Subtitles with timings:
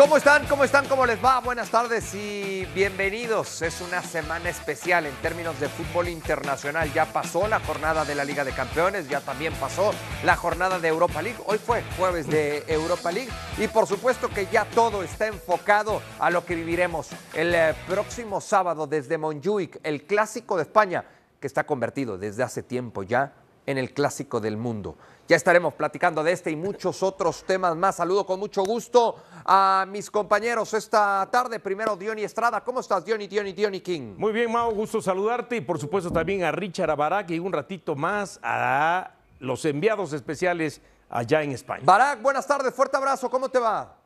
[0.00, 0.46] ¿Cómo están?
[0.46, 0.88] ¿Cómo están?
[0.88, 1.40] ¿Cómo les va?
[1.40, 3.60] Buenas tardes y bienvenidos.
[3.60, 6.90] Es una semana especial en términos de fútbol internacional.
[6.94, 9.92] Ya pasó la jornada de la Liga de Campeones, ya también pasó
[10.24, 11.38] la jornada de Europa League.
[11.44, 16.30] Hoy fue jueves de Europa League y por supuesto que ya todo está enfocado a
[16.30, 21.04] lo que viviremos el eh, próximo sábado desde Montjuic, el clásico de España,
[21.38, 23.34] que está convertido desde hace tiempo ya
[23.66, 24.96] en el clásico del mundo.
[25.30, 27.94] Ya estaremos platicando de este y muchos otros temas más.
[27.94, 31.60] Saludo con mucho gusto a mis compañeros esta tarde.
[31.60, 32.64] Primero, Diony Estrada.
[32.64, 34.16] ¿Cómo estás, Diony, Diony, Diony King?
[34.16, 37.94] Muy bien, Mau, gusto saludarte y por supuesto también a Richard Abarak y un ratito
[37.94, 41.82] más a los enviados especiales allá en España.
[41.84, 43.98] Barak, buenas tardes, fuerte abrazo, ¿cómo te va?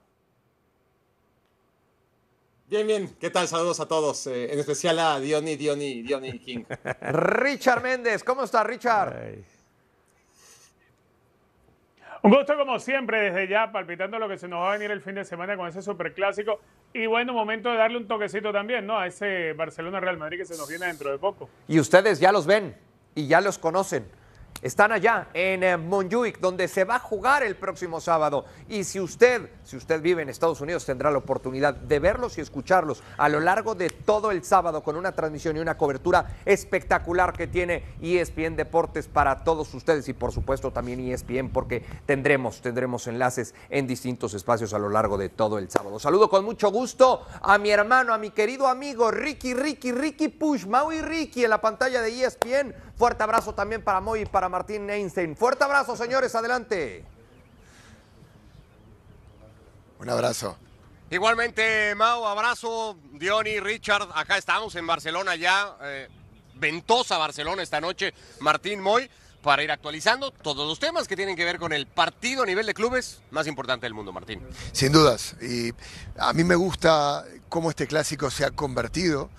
[2.67, 3.49] Bien, bien, ¿qué tal?
[3.49, 6.65] Saludos a todos, eh, en especial a Diony, Diony, Diony King.
[7.01, 9.17] Richard Méndez, ¿cómo estás, Richard?
[9.17, 9.54] Ay.
[12.25, 15.03] Un gusto como siempre, desde ya, palpitando lo que se nos va a venir el
[15.03, 16.59] fin de semana con ese superclásico.
[16.95, 18.99] Y bueno, momento de darle un toquecito también, ¿no?
[18.99, 21.51] A ese Barcelona-Real Madrid que se nos viene dentro de poco.
[21.69, 22.75] Y ustedes ya los ven
[23.15, 24.07] y ya los conocen.
[24.63, 28.47] Están allá en eh, Montjuic, donde se va a jugar el próximo sábado.
[28.69, 32.41] Y si usted, si usted vive en Estados Unidos, tendrá la oportunidad de verlos y
[32.41, 37.35] escucharlos a lo largo de todo el sábado con una transmisión y una cobertura espectacular
[37.35, 43.07] que tiene ESPN Deportes para todos ustedes y por supuesto también ESPN porque tendremos, tendremos
[43.07, 45.99] enlaces en distintos espacios a lo largo de todo el sábado.
[45.99, 50.67] Saludo con mucho gusto a mi hermano, a mi querido amigo Ricky, Ricky, Ricky Push,
[50.67, 52.75] Maui Ricky en la pantalla de ESPN.
[52.97, 55.37] Fuerte abrazo también para Moy y para Martín Einstein.
[55.37, 57.05] Fuerte abrazo, señores, adelante.
[59.99, 60.57] Un abrazo.
[61.11, 66.09] Igualmente, Mau, abrazo, Diony, Richard, acá estamos en Barcelona ya, eh,
[66.55, 69.09] ventosa Barcelona esta noche, Martín Moy,
[69.43, 72.65] para ir actualizando todos los temas que tienen que ver con el partido a nivel
[72.65, 74.41] de clubes más importante del mundo, Martín.
[74.73, 75.37] Sin dudas.
[75.43, 75.73] Y
[76.17, 79.31] a mí me gusta cómo este clásico se ha convertido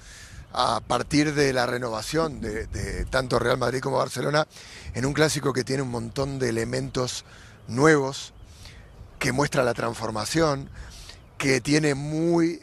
[0.58, 4.48] a partir de la renovación de, tanto Real Madrid como Barcelona
[4.94, 7.26] en un clásico que tiene un montón de elementos
[7.68, 8.34] nuevos,
[9.20, 10.70] que muestra la transformación,
[11.38, 12.62] que tiene muy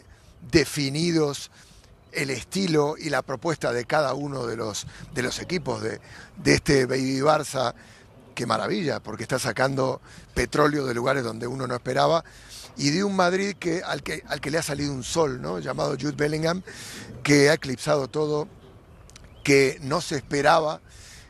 [0.50, 1.50] definidos
[2.12, 6.00] el estilo y la propuesta de cada uno de los, de los equipos de,
[6.38, 7.75] de este Baby Barça.
[8.34, 10.00] Qué maravilla, porque está sacando
[10.33, 12.25] petróleo de lugares donde uno no esperaba.
[12.77, 15.59] Y de un Madrid que, al, que, al que le ha salido un sol, ¿no?
[15.59, 16.62] llamado Jude Bellingham,
[17.22, 18.49] que ha eclipsado todo,
[19.44, 20.81] que no se esperaba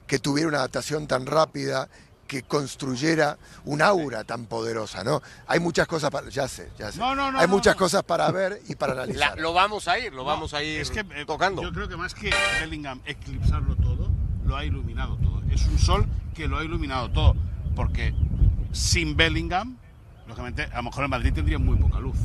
[0.06, 1.88] que tuviera una adaptación tan rápida,
[2.26, 5.20] que construyera un aura tan poderosa, ¿no?
[5.46, 6.98] Hay muchas cosas para, ya sé, ya sé.
[6.98, 7.78] No, no, no, Hay no, muchas no.
[7.78, 9.38] cosas para ver y para La- analizar.
[9.38, 11.62] lo vamos a ir, lo No, vamos a ir es que, eh, tocando.
[11.62, 14.10] Yo creo que más que Bellingham eclipsarlo todo,
[14.46, 15.42] lo ha iluminado todo.
[15.50, 17.34] Es un sol que lo ha iluminado todo.
[17.76, 18.14] Porque
[18.72, 19.76] sin Bellingham,
[20.32, 22.16] lógicamente, a lo mejor el Madrid tendría muy poca luz.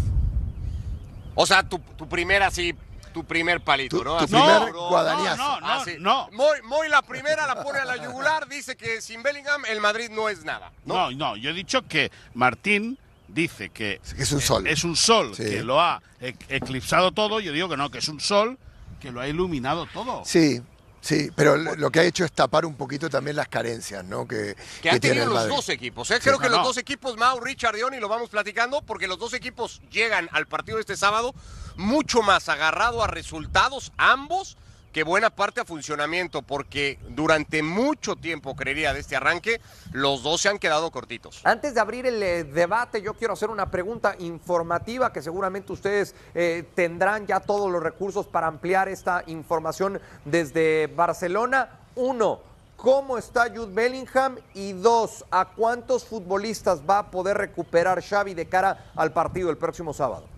[1.36, 2.74] O sea, tu, tu primera, sí,
[3.14, 4.18] tu primer palito, Tu- ¿no?
[4.18, 5.38] tu primer no, guadañazo.
[5.38, 5.96] No, no, Ah, sí.
[6.00, 6.30] no.
[6.32, 10.10] Moy, Moy la primera la pone a la yugular, dice que sin Bellingham el Madrid
[10.12, 10.72] no es nada.
[10.86, 11.12] ¿no?
[11.12, 12.98] No, no, yo he dicho que Martín
[13.28, 14.68] dice que Que es un sol.
[14.68, 15.44] es un sol Sí.
[15.44, 17.40] que lo ha e- eclipsado todo.
[17.40, 18.58] Yo digo que no, que es un sol
[19.00, 20.24] que lo ha iluminado todo.
[20.26, 20.62] Sí,
[21.02, 24.28] sí, pero lo que ha hecho es tapar un poquito también las carencias, ¿no?
[24.28, 26.12] Que, Que han tenido los dos equipos.
[26.12, 26.20] ¿eh?
[26.22, 26.66] Creo que No, los no.
[26.66, 30.78] dos equipos, Mau, Richard, y lo vamos platicando, porque los dos equipos llegan al partido
[30.78, 31.34] de este sábado
[31.76, 34.58] mucho más agarrado a resultados, ambos,
[34.98, 40.42] que buena parte a funcionamiento, porque durante mucho tiempo, creería, de este arranque, los dos
[40.42, 41.42] se han quedado cortitos.
[41.44, 46.16] Antes de abrir el eh, debate, yo quiero hacer una pregunta informativa que seguramente ustedes
[46.34, 51.70] eh, tendrán ya todos los recursos para ampliar esta información desde Barcelona.
[51.94, 52.40] Uno,
[52.76, 54.40] ¿cómo está Jude Bellingham?
[54.56, 59.58] Y dos, ¿a cuántos futbolistas va a poder recuperar Xavi de cara al partido el
[59.58, 60.37] próximo sábado?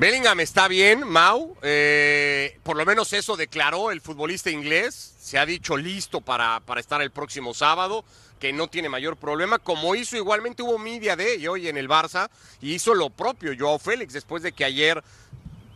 [0.00, 1.58] Bellingham está bien, Mau.
[1.60, 5.14] eh, por lo menos eso declaró el futbolista inglés.
[5.20, 8.02] Se ha dicho listo para, para estar el próximo sábado,
[8.38, 9.58] que no tiene mayor problema.
[9.58, 12.30] Como hizo igualmente hubo media de hoy en el Barça
[12.62, 15.04] y hizo lo propio Joao Félix después de que ayer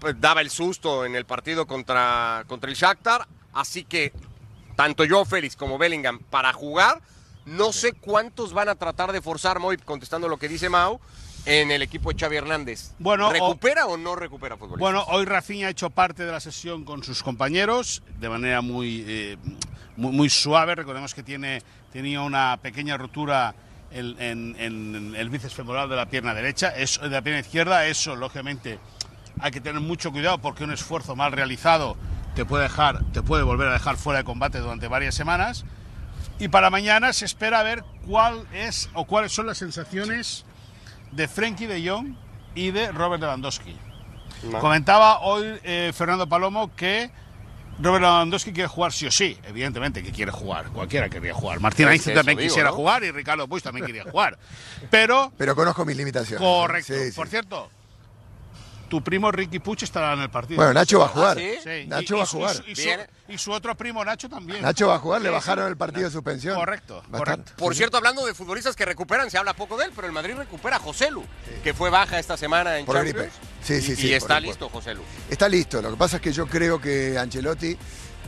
[0.00, 3.28] pues, daba el susto en el partido contra, contra el Shakhtar.
[3.52, 4.14] Así que
[4.74, 7.02] tanto Joao Félix como Bellingham para jugar.
[7.44, 10.98] No sé cuántos van a tratar de forzar, Moy, contestando lo que dice Mau,
[11.46, 12.92] en el equipo de Xavi Hernández.
[12.98, 14.80] Bueno, o- ¿Recupera o, no recupera futbolistas?
[14.80, 19.04] Bueno, hoy Rafinha ha hecho parte de la sesión con sus compañeros de manera muy,
[19.06, 19.36] eh,
[19.96, 20.74] muy, muy suave.
[20.74, 21.62] Recordemos que tiene,
[21.92, 23.54] tenía una pequeña rotura
[23.90, 27.86] en, en- en el bíceps femoral de la pierna derecha, eso, de la pierna izquierda.
[27.86, 28.78] Eso, lógicamente,
[29.40, 31.96] hay que tener mucho cuidado porque un esfuerzo mal realizado
[32.34, 35.64] te puede, dejar, te puede volver a dejar fuera de combate durante varias semanas.
[36.40, 40.44] Y para mañana se espera ver cuál es o cuáles son las sensaciones
[41.14, 42.14] de Frenkie de Jong
[42.54, 43.76] y de Robert Lewandowski.
[44.60, 47.10] Comentaba hoy eh, Fernando Palomo que
[47.80, 51.60] Robert Lewandowski quiere jugar sí o sí, evidentemente que quiere jugar, cualquiera querría jugar.
[51.60, 52.76] Martín Ainz también digo, quisiera ¿no?
[52.76, 54.38] jugar y Ricardo Puig también quería jugar.
[54.90, 56.46] Pero, Pero conozco mis limitaciones.
[56.46, 56.94] correcto.
[56.94, 57.16] Sí, sí.
[57.16, 57.70] Por cierto,
[58.88, 60.56] tu primo Ricky Puig estará en el partido.
[60.58, 61.36] Bueno, Nacho va a jugar.
[61.38, 61.54] ¿sí?
[61.62, 62.56] Sí, Nacho y- va a y su- jugar.
[62.66, 63.00] Y su, Bien.
[63.28, 64.62] y su otro primo Nacho también.
[64.62, 65.70] Nacho va a jugar, le Sí, bajaron sí.
[65.70, 66.54] el partido de suspensión.
[66.54, 67.52] Correcto, correcto.
[67.56, 70.34] Por cierto, hablando de futbolistas que recuperan, se habla poco de él, pero el Madrid
[70.36, 71.24] recupera a José Lu,
[71.62, 73.18] que fue baja esta semana en Por Champions.
[73.18, 73.32] gripe.
[73.62, 74.48] Sí, sí, sí, Y por está gripe.
[74.48, 75.02] listo José Lu.
[75.30, 75.80] Está listo.
[75.82, 77.76] Lo que pasa es que yo creo que Ancelotti,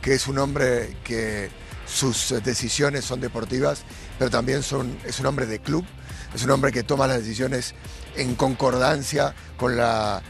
[0.00, 1.50] que es un hombre que
[1.86, 3.82] sus decisiones son deportivas,
[4.18, 5.84] pero también son, es un hombre de club,
[6.34, 7.74] es un hombre que toma las decisiones
[8.16, 10.22] en concordancia con la,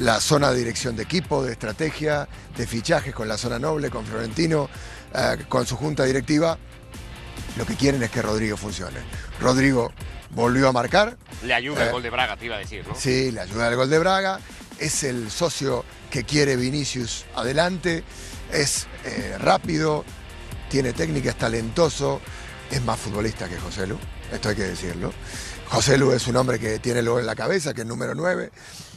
[0.00, 4.04] la zona de dirección de equipo, de estrategia, de fichajes, con la zona noble, con
[4.04, 4.68] Florentino,
[5.14, 6.58] eh, con su junta directiva.
[7.56, 8.98] Lo que quieren es que Rodrigo funcione.
[9.40, 9.92] Rodrigo
[10.30, 12.94] volvió a marcar, Le ayuda Eh, el gol de Braga, te iba a decir, ¿no?
[12.94, 14.40] Sí, le ayuda el gol de Braga.
[14.78, 18.04] Es el socio que quiere Vinicius adelante.
[18.52, 20.04] Es eh, rápido,
[20.68, 22.20] tiene técnica, es talentoso.
[22.70, 23.98] Es más futbolista que José Lu,
[24.32, 25.12] esto hay que decirlo.
[25.70, 28.50] José Lu es un hombre que tiene gol en la cabeza, que es número 9,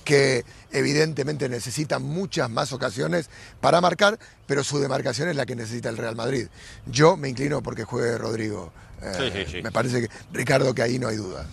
[0.06, 3.30] que evidentemente necesita muchas más ocasiones
[3.60, 6.48] para marcar, pero su demarcación es la que necesita el Real Madrid.
[6.86, 8.72] Yo me inclino porque juegue Rodrigo.
[9.02, 9.62] Eh, Sí, sí, sí.
[9.62, 11.46] Me parece que, Ricardo, que ahí no hay duda.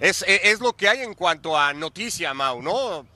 [0.00, 3.06] Es, eh, es lo que hay en cuanto a noticia, Mau, ¿no?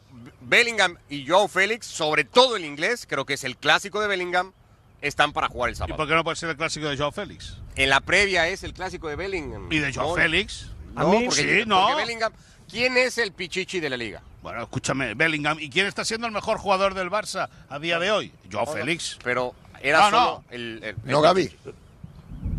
[0.43, 4.53] Bellingham y Joao Félix, sobre todo el inglés, creo que es el clásico de Bellingham,
[5.01, 5.97] están para jugar el ¿Y sábado.
[5.97, 7.57] por qué no puede ser el clásico de Joao Félix?
[7.77, 9.69] En la previa es el clásico de Bellingham.
[9.71, 10.71] ¿Y de No, Félix?
[10.97, 11.97] No, A mí porque, sí, porque no.
[11.97, 12.33] Bellingham,
[12.69, 14.23] ¿quién es el pichichi de la liga?
[14.43, 15.59] Bueno, escúchame, Bellingham.
[15.61, 18.33] ¿Y quién está siendo el mejor jugador del Barça a día de hoy?
[18.51, 19.19] Joao Félix.
[19.23, 20.45] Pero era No, solo no.
[20.51, 21.57] el, el- No, el Gaby.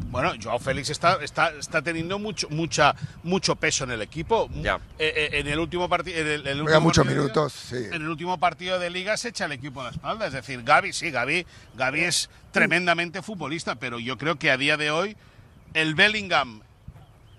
[0.10, 4.50] Bueno, Joao Félix está, está, está teniendo mucho, mucha, mucho peso en el equipo.
[4.62, 4.76] Ya.
[4.98, 6.18] Eh, eh, en el último partido.
[6.20, 7.76] En el, el Juega último muchos partido de liga- minutos, sí.
[7.76, 10.28] En el último partido de liga se echa el equipo a la espalda.
[10.28, 11.46] Es decir, Gaby, sí, Gaby,
[11.76, 15.18] Gaby es tremendamente futbolista, pero yo creo que a día de hoy
[15.74, 16.62] el Bellingham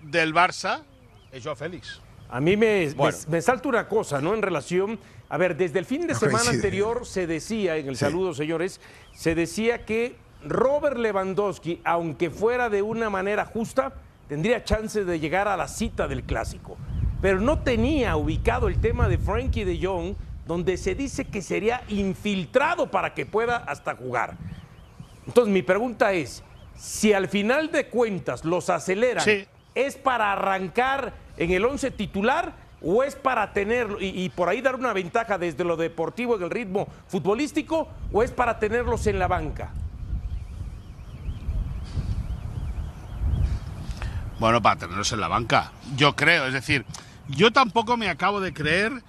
[0.01, 0.81] del Barça
[1.31, 2.01] es Joao Félix.
[2.29, 3.17] A mí me, Bueno.
[3.27, 4.33] me, me salta una cosa, ¿no?
[4.33, 4.99] En relación.
[5.29, 6.55] A ver, desde el fin de No semana coincide.
[6.55, 8.05] anterior se decía, en el Sí.
[8.05, 8.79] saludo, señores,
[9.13, 13.93] se decía que Robert Lewandowski, aunque fuera de una manera justa,
[14.27, 16.77] tendría chance de llegar a la cita del clásico.
[17.21, 20.15] Pero no tenía ubicado el tema de Frankie de Jong,
[20.47, 24.35] donde se dice que sería infiltrado para que pueda hasta jugar.
[25.27, 26.43] Entonces, mi pregunta es:
[26.75, 29.45] si al final de cuentas los aceleran, Sí.
[29.85, 34.75] ¿Es para arrancar en el 11 titular o es para tenerlo y, por ahí dar
[34.75, 39.27] una ventaja desde lo deportivo en el ritmo futbolístico o es para tenerlos en la
[39.27, 39.71] banca?
[44.39, 46.45] Bueno, para tenerlos en la banca, yo creo.
[46.45, 46.85] Es decir,
[47.27, 49.03] yo tampoco me acabo de creer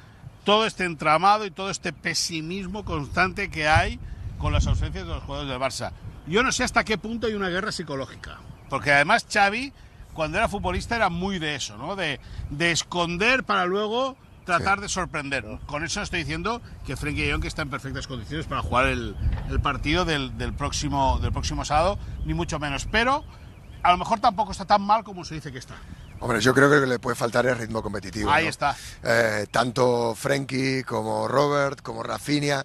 [0.44, 4.00] todo este entramado y todo este pesimismo constante que hay
[4.38, 5.92] con las ausencias de los jugadores del Barça.
[6.26, 8.38] Yo no sé hasta qué punto hay una guerra psicológica.
[8.68, 9.72] Porque además Xavi,
[10.14, 11.96] cuando era futbolista, era muy de eso, ¿no?
[11.96, 12.20] De,
[12.50, 15.44] de esconder para luego tratar de sorprender.
[15.66, 19.16] Con eso estoy diciendo que Frenkie de Jong está en perfectas condiciones para jugar el,
[19.48, 22.86] el partido del, del próximo, del próximo sábado, ni mucho menos.
[22.90, 23.24] Pero
[23.82, 25.76] a lo mejor tampoco está tan mal como se dice que está.
[26.18, 28.30] Hombre, yo creo que lo que le puede faltar es ritmo competitivo.
[28.30, 28.50] Ahí ¿no?
[28.50, 28.76] está.
[29.02, 32.64] Eh, tanto Frenkie como Robert, como Rafinha.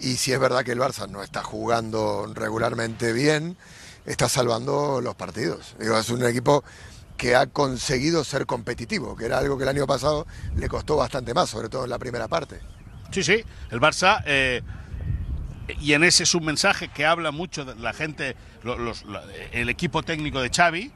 [0.00, 3.56] Y si es verdad que el Barça no está jugando regularmente bien,
[4.06, 5.74] está salvando los partidos.
[5.78, 6.64] Digo, es un equipo
[7.16, 11.34] que ha conseguido ser competitivo, que era algo que el año pasado le costó bastante
[11.34, 12.60] más, sobre todo en la primera parte.
[13.12, 14.62] Sí, sí, el Barça, eh,
[15.80, 19.22] y en ese es un mensaje que habla mucho de la gente, lo- los- la-
[19.52, 20.90] el equipo técnico de Xavi,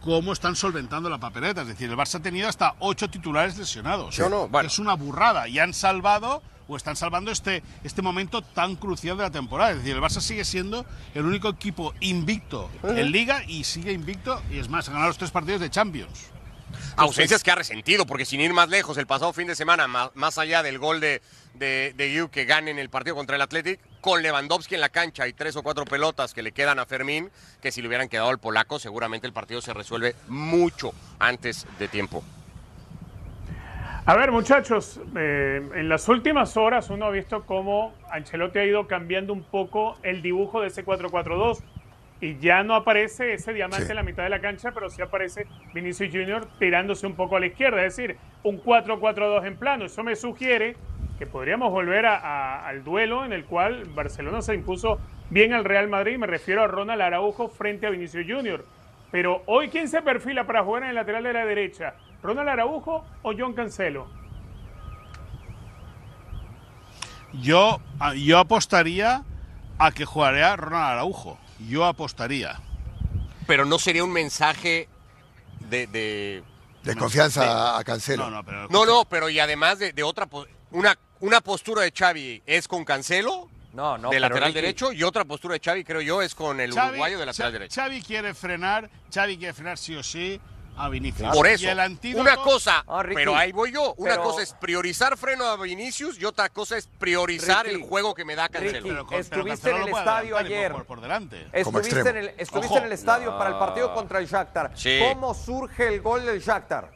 [0.00, 1.62] cómo están solventando la papeleta.
[1.62, 4.18] Es decir, el Barça ha tenido hasta ocho titulares lesionados.
[4.18, 4.66] No, no, bueno.
[4.68, 9.24] Es una burrada y han salvado o están salvando este, este momento tan crucial de
[9.24, 9.72] la temporada.
[9.72, 14.42] Es decir, el Barça sigue siendo el único equipo invicto en Liga y sigue invicto
[14.50, 16.30] y es más, ha ganado los tres partidos de Champions.
[16.96, 20.10] Ausencias que ha resentido, porque sin ir más lejos, el pasado fin de semana, ma-
[20.14, 21.20] más, allá del gol de,
[21.54, 24.88] de, de Yu que gane en el partido contra el Athletic, con Lewandowski en la
[24.88, 28.08] cancha y tres o cuatro pelotas que le quedan a Fermín, que si le hubieran
[28.08, 32.24] quedado al polaco, seguramente el partido se resuelve mucho antes de tiempo.
[34.04, 38.88] A ver, muchachos, eh, en las últimas horas uno ha visto cómo Ancelotti ha ido
[38.88, 41.62] cambiando un poco el dibujo de ese 4-4-2
[42.20, 43.92] y ya no aparece ese diamante Sí.
[43.92, 47.40] en la mitad de la cancha, pero sí aparece Vinicius Junior tirándose un poco a
[47.40, 49.84] la izquierda, es decir, un 4-4-2 en plano.
[49.84, 50.74] Eso me sugiere
[51.20, 54.98] que podríamos volver a- a- al duelo en el cual Barcelona se impuso
[55.30, 58.64] bien al Real Madrid, me refiero a Ronald Araujo frente a Vinicius Junior.
[59.12, 61.94] Pero hoy, ¿quién se perfila para jugar en el lateral de la derecha?
[62.22, 64.08] ¿Ronald Araujo o John Cancelo?
[67.32, 69.24] Yo, ah, yo apostaría
[69.78, 71.38] a que jugaría Ronald Araujo.
[71.68, 72.60] Yo apostaría.
[73.46, 74.88] Pero no sería un mensaje
[75.60, 75.86] de.
[75.86, 76.44] de-
[76.82, 78.24] Desconfianza a Cancelo.
[78.24, 80.28] No, no, pero No, no, pero y además de, de otra.
[80.72, 84.10] Una, una postura de Xavi es con Cancelo, No, no.
[84.10, 86.88] de lateral Ricky, derecho, y otra postura de Xavi, creo yo, es con el Xavi-
[86.90, 87.80] uruguayo de lateral derecho.
[87.80, 90.40] Xavi quiere frenar, Xavi quiere frenar sí o sí
[90.76, 91.28] a Vinicius.
[91.34, 94.22] Por Y eso, el antídoto- una cosa, Ah, Ricky, pero ahí voy yo, una pero-
[94.24, 98.24] cosa es priorizar freno a Vinicius y otra cosa es priorizar Ricky, el juego que
[98.24, 98.72] me da Cancelo.
[98.78, 100.72] Ricky, Pero con- pero Estuviste Cancelo en el estadio ayer.
[100.72, 101.46] Por, por delante.
[101.64, 104.72] Como Estuviste, en el, estuviste en el estadio para el partido contra el Shakhtar.
[104.74, 105.00] Sí.
[105.08, 106.90] ¿Cómo surge el gol del Shakhtar?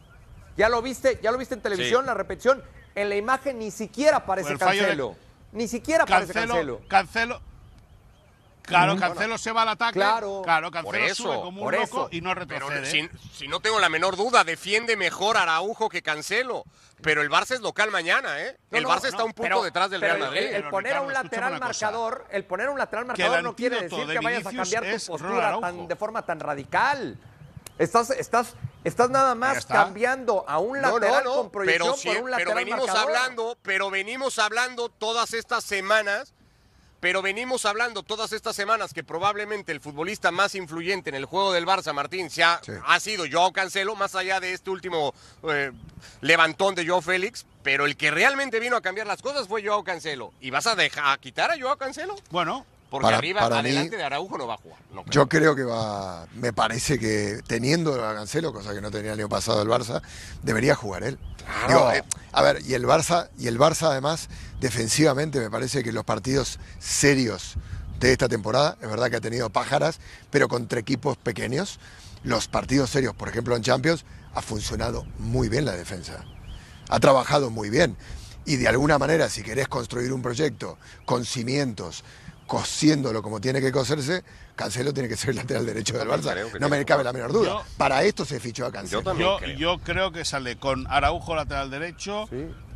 [0.57, 1.21] ¿Ya lo viste?
[1.23, 2.07] ¿Ya lo viste en televisión, Sí.
[2.07, 2.63] la repetición?
[2.95, 5.17] En la imagen ni siquiera aparece de- Cancelo.
[5.53, 7.41] Ni siquiera aparece Cancelo, Cancelo.
[8.67, 9.95] Claro, Cancelo se va al ataque.
[9.95, 10.43] Claro.
[10.45, 11.97] Claro, Por Cancelo eso, sube como por un eso.
[11.97, 12.87] loco y no Pero retrocede.
[12.91, 16.65] si, si no tengo la menor duda, defiende mejor Araujo que Cancelo.
[17.03, 18.57] Pero el Barça es local mañana, ¿eh?
[18.71, 20.41] No, el Barça no, está un punto pero- detrás del pero Real Madrid.
[20.43, 21.65] El, el Pero, poner a un lateral cosa.
[21.65, 24.85] marcador, el poner a un lateral marcador no quiere decir de que vayas a cambiar
[24.99, 27.19] tu postura tan, de forma tan radical.
[27.79, 28.55] Estás, estás,
[28.85, 29.75] estás nada más está.
[29.75, 33.09] cambiando a un lateral no, no, con proyección pero, por un lateral pero venimos marcador.
[33.17, 36.33] hablando, pero venimos hablando todas estas semanas,
[37.07, 41.53] pero venimos hablando todas estas semanas que probablemente el futbolista más influyente en el juego
[41.53, 42.73] del Barça, Martín, se ha, Sí.
[42.85, 45.15] ha sido Joao Cancelo, más allá de este último
[45.49, 45.71] eh,
[46.21, 49.85] levantón de Joao Félix, pero el que realmente vino a cambiar las cosas fue Joao
[49.85, 50.33] Cancelo.
[50.41, 52.17] ¿Y vas a dejar a quitar a Joao Cancelo?
[52.31, 54.79] Bueno, Porque Para- arriba, para mí- adelante de Araujo no va a jugar.
[54.95, 55.13] no creo.
[55.13, 59.19] Yo creo que va, me parece que teniendo a Cancelo, cosa que no tenía el
[59.21, 60.01] año pasado el Barça,
[60.43, 61.19] debería jugar él.
[61.69, 62.03] Digo, eh,
[62.33, 64.29] a ver, y el Barça, y el Barça además,
[64.61, 67.55] defensivamente, me parece que los partidos serios
[67.99, 69.99] de esta temporada, es verdad que ha tenido pájaras,
[70.31, 71.79] pero contra equipos pequeños,
[72.25, 76.25] los partidos serios, por ejemplo en Champions, ha funcionado muy bien la defensa.
[76.89, 77.97] Ha trabajado muy bien.
[78.45, 82.05] Y de alguna manera, si querés construir un proyecto con cimientos,
[82.47, 84.23] cosiéndolo como tiene que coserse,
[84.55, 86.59] Cancelo tiene que ser el lateral derecho del Barça.
[86.61, 87.49] No me cabe la menor duda.
[87.49, 89.03] Yo- Para esto se fichó a Cancelo.
[89.19, 89.57] Yo creo.
[89.59, 92.29] yo creo que sale con Araujo lateral derecho,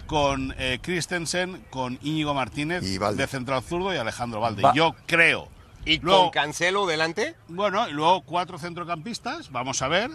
[0.06, 4.62] con eh, Christensen, con Íñigo Martínez Y de central zurdo y Alejandro Valde.
[4.62, 5.48] Va- Yo creo.
[5.84, 7.36] ¿Y Luego- con Cancelo delante?
[7.48, 10.10] Bueno, y luego cuatro centrocampistas, vamos a ver.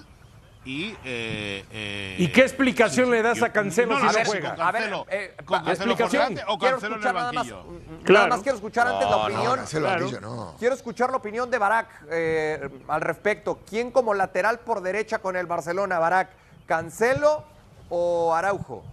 [0.67, 4.55] Y, eh, eh, ¿Y qué explicación le das yo- a Cancelo no si no juega?
[4.55, 6.39] con A ver, Cancelo, eh, con Cancelo explicación.
[6.47, 7.63] o Quiero Cancelo en el escuchar nada más, banquillo.
[7.89, 8.29] nada Claro.
[8.29, 9.45] más quiero escuchar antes la No, opinión.
[9.45, 9.99] No, Cancelo Claro.
[10.05, 10.55] banquillo, no.
[10.57, 13.59] Quiero escuchar la opinión de Barak eh, al respecto.
[13.69, 16.29] ¿Quién como lateral por derecha con el Barcelona, Barak?
[16.65, 17.43] ¿Cancelo
[17.89, 18.83] o Araujo?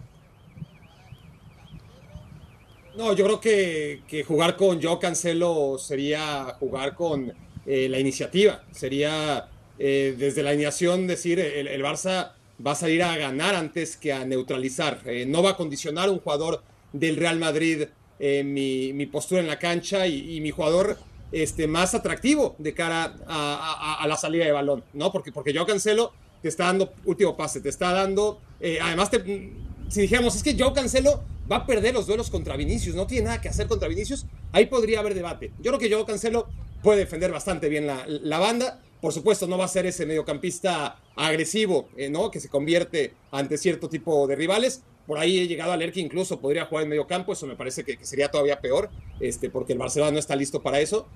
[2.96, 7.32] No, yo creo que, que jugar con Joe Cancelo sería jugar con
[7.64, 8.60] eh, la iniciativa.
[8.72, 9.48] Sería
[9.78, 12.32] eh, desde la alineación decir el, el Barça
[12.64, 15.00] va a salir a ganar antes que a neutralizar.
[15.06, 16.62] Eh, no va a condicionar un jugador
[16.92, 17.84] del Real Madrid
[18.18, 20.96] eh, mi, mi postura en la cancha y, y mi jugador
[21.32, 25.10] este, más atractivo de cara a, a- a la salida de balón, ¿no?
[25.10, 26.12] Porque, porque Joe Cancelo
[26.42, 29.52] te está dando último pase, te está dando, eh, además te,
[29.88, 33.24] si dijéramos, es que Joe Cancelo va a perder los duelos contra Vinicius, no tiene
[33.26, 35.52] nada que hacer contra Vinicius, ahí podría haber debate.
[35.60, 36.48] Yo creo que Joe Cancelo
[36.82, 40.96] puede defender bastante bien la, la banda, por supuesto no va a ser ese mediocampista
[41.16, 42.30] agresivo, eh, ¿no?
[42.30, 44.84] Que se convierte ante cierto tipo de rivales.
[45.08, 47.56] Por ahí he llegado a leer que incluso podría jugar en medio campo, eso me
[47.56, 51.08] parece que, sería todavía peor, este, porque el Barcelona no está listo para eso.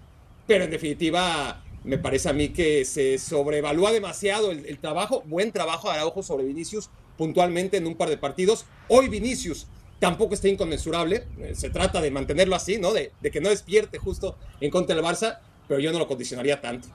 [0.49, 5.89] Pero en definitiva, me parece a mí que se sobrevalúa demasiado el, trabajo, buen trabajo
[5.89, 8.67] de Araujo sobre Vinicius puntualmente en un par de partidos.
[8.89, 9.69] Hoy Vinicius
[10.01, 12.93] tampoco está inconmensurable, eh, se trata de mantenerlo así, ¿no?
[12.93, 15.39] De, de que no despierte justo en contra del Barça,
[15.69, 16.89] pero yo no lo condicionaría tanto.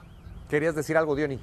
[0.52, 1.38] ¿Querías decir algo, Diony?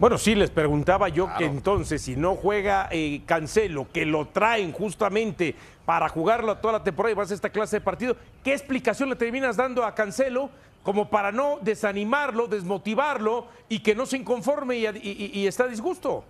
[0.00, 4.72] Bueno, sí, les preguntaba yo que entonces, si no juega eh, Cancelo, que lo traen
[4.72, 5.54] justamente
[5.86, 9.14] para jugarlo toda la temporada y vas a esta clase de partido, ¿qué explicación le
[9.14, 10.50] terminas dando a Cancelo
[10.82, 15.68] como para no desanimarlo, desmotivarlo y que no se inconforme y, y- y está a
[15.68, 16.24] disgusto?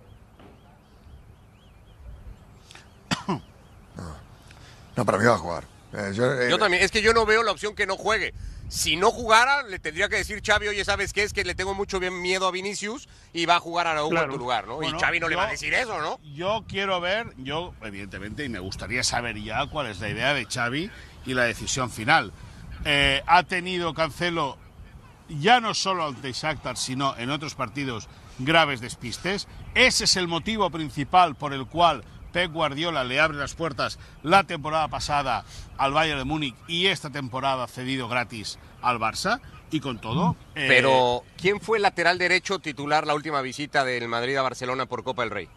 [4.95, 5.63] No, para mí va a jugar.
[5.93, 8.33] Eh, yo, eh, Yo también, es que yo no veo la opción que no juegue.
[8.71, 11.23] Si no jugara, le tendría que decir Xavi, oye, ¿sabes qué?
[11.23, 14.11] Es que le tengo mucho bien miedo a Vinicius y va a jugar a Araujo
[14.11, 14.27] Claro.
[14.27, 14.75] en tu lugar, ¿no?
[14.77, 16.21] Bueno, y Xavi no le va a decir eso, ¿no?
[16.33, 20.45] Yo quiero ver, yo evidentemente, y me gustaría saber ya cuál es la idea de
[20.45, 20.89] Xavi
[21.25, 22.31] y la decisión final.
[22.85, 24.57] Eh, ha tenido Cancelo
[25.27, 28.07] ya no solo ante Shakhtar, sino en otros partidos
[28.39, 29.49] graves despistes.
[29.75, 34.43] Ese es el motivo principal por el cual Pep Guardiola le abre las puertas la
[34.43, 35.43] temporada pasada
[35.77, 39.39] al Bayern de Múnich y esta temporada cedido gratis al Barça.
[39.69, 40.35] y con todo.
[40.55, 44.85] eh, Pero, ¿quién fue el lateral derecho titular la última visita del Madrid a Barcelona
[44.85, 45.47] por Copa del Rey?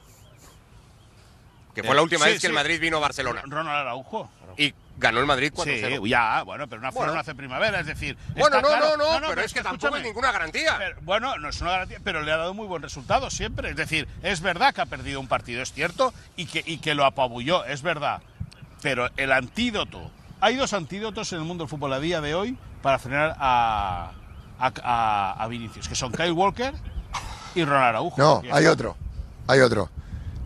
[1.74, 2.52] Que fue la última sí, vez que el.
[2.52, 3.42] Madrid vino a Barcelona.
[3.44, 4.30] Ronald Araujo.
[4.56, 6.06] Y ganó el Madrid Sí, 4-0.
[6.08, 7.14] ya, bueno, pero una Bueno.
[7.14, 8.16] no hace primavera, es decir.
[8.36, 10.76] Bueno, no, claro- no, no, pero es que tampoco es ninguna garantía.
[10.78, 13.70] pero- bueno, no es una garantía, pero le ha dado muy buen resultado siempre.
[13.70, 16.94] Es decir, es verdad que ha perdido un partido, es cierto, y que, y que
[16.94, 18.22] lo apabulló, es verdad.
[18.82, 20.10] Pero el antídoto,
[20.40, 24.10] hay dos antídotos en el mundo del fútbol a día de hoy para frenar a,
[24.58, 26.72] a, a- a Vinicius, que son Kyle Walker
[27.54, 28.16] y Ronald Araujo.
[28.20, 28.96] No, hay otro.
[29.48, 29.90] Hay otro.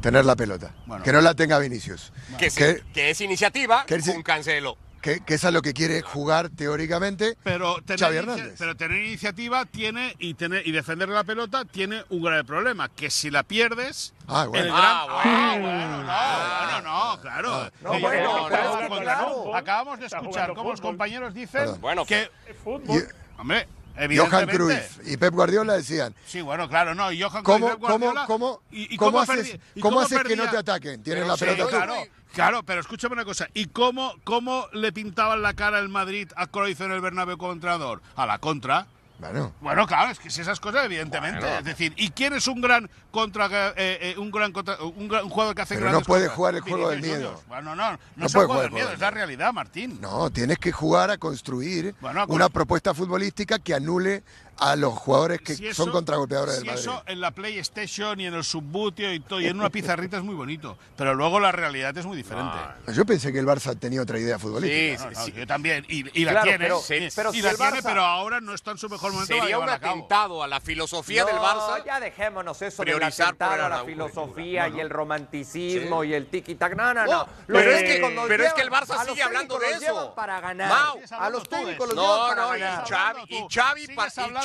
[0.00, 0.72] Tener la pelota.
[0.86, 1.02] Bueno.
[1.04, 2.12] Que no la tenga Vinicius.
[2.38, 4.76] Que, sí, Que- que es iniciativa que es- con Cancelo.
[5.00, 8.56] Que, que es a lo que quiere jugar teóricamente Pero tener, Xavi Hernández.
[8.58, 13.08] pero tener iniciativa tiene y tener y defender la pelota tiene un grave problema, que
[13.08, 14.64] si la pierdes, Ah, bueno.
[14.66, 16.06] el Ah, gran- bueno.
[16.10, 17.70] Ah, bueno, no, no, claro.
[17.80, 18.56] No, bueno, que
[18.96, 19.54] que- claro.
[19.56, 21.80] acabamos de escuchar cómo los compañeros dicen Perdón.
[21.80, 23.06] Bueno, que, Es fútbol.
[23.38, 23.68] hombre,
[24.06, 24.46] Johan.
[24.48, 27.98] Cruyff y Pep Guardiola decían, Sí, bueno, claro, no, y Johan ¿cómo, Cruyff, Pep cómo,
[28.06, 31.02] Guardiola, cómo, y- y cómo haces, y cómo haces que no te ataquen?
[31.02, 31.70] Tienes la sí, pelota tú.
[31.70, 31.94] claro,
[32.32, 33.48] claro, pero escúchame una cosa.
[33.54, 37.52] ¿Y cómo, cómo le pintaban la cara el Madrid a Cruyff en el Bernabéu como
[37.52, 38.02] entrenador?
[38.16, 38.86] A la contra.
[39.18, 41.40] Bueno, Bueno, claro, es que si esas cosas, evidentemente.
[41.40, 41.58] Bueno.
[41.58, 45.25] Es decir, ¿y quién es un gran contra eh, eh, un gran contra- un, gran-
[45.25, 47.42] un jugador que hace Pero no puede jugar el juego del miedo.
[47.48, 49.98] Bueno, no, no, No juego jugar del el miedo, es la realidad, Martín.
[50.00, 54.22] no, tienes que jugar a construir Bueno, una propuesta futbolística que anule
[54.60, 56.80] a los jugadores que Si son eso- contragolpeadores si del Madrid.
[56.80, 60.22] eso en la PlayStation y en el Subbuteo y todo, y en una pizarrita es
[60.24, 62.56] muy bonito, pero luego la realidad es muy diferente.
[62.92, 64.98] Yo pensé que el Barça tenía otra idea futbolística.
[64.98, 65.32] Sí, No, sí, no, sí.
[65.40, 67.72] yo también, y, y la Claro, tiene, pero- sí, pero y si la el tiene,
[67.78, 70.60] Barça- pero ahora no está en su mejor momento Sería un a atentado a la
[70.60, 71.84] filosofía del No, Barça.
[71.84, 76.74] Ya dejémonos eso priorizar del atentado a la filosofía y el romanticismo y el tiki-tac.
[76.76, 77.28] No, no, no.
[77.46, 80.12] pero es que- pero es que el Barça sigue hablando de eso.
[80.14, 80.72] para ganar.
[81.10, 82.88] A los tú de técnicos los llevan No, para no, y ganar.
[82.88, 83.86] Xavi, y Xavi,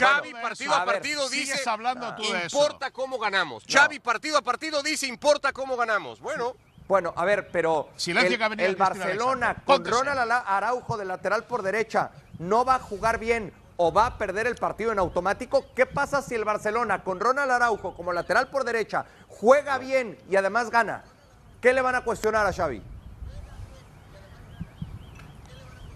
[0.04, 2.58] Xavi de partido a ver, partido dice, hablando tú de eso.
[2.58, 3.64] importa cómo ganamos.
[3.68, 6.20] Xavi partido a partido dice, importa cómo ganamos.
[6.20, 6.56] Bueno,
[6.88, 12.12] Bueno, a ver, pero Silencio el, el Barcelona con Ronald Araujo de lateral por derecha
[12.40, 15.66] no va a jugar bien o va a perder el partido en automático.
[15.76, 20.36] ¿Qué pasa si el Barcelona con Ronald Araujo como lateral por derecha juega bien y
[20.36, 21.04] además gana?
[21.62, 22.82] ¿Qué le van a cuestionar a Xavi?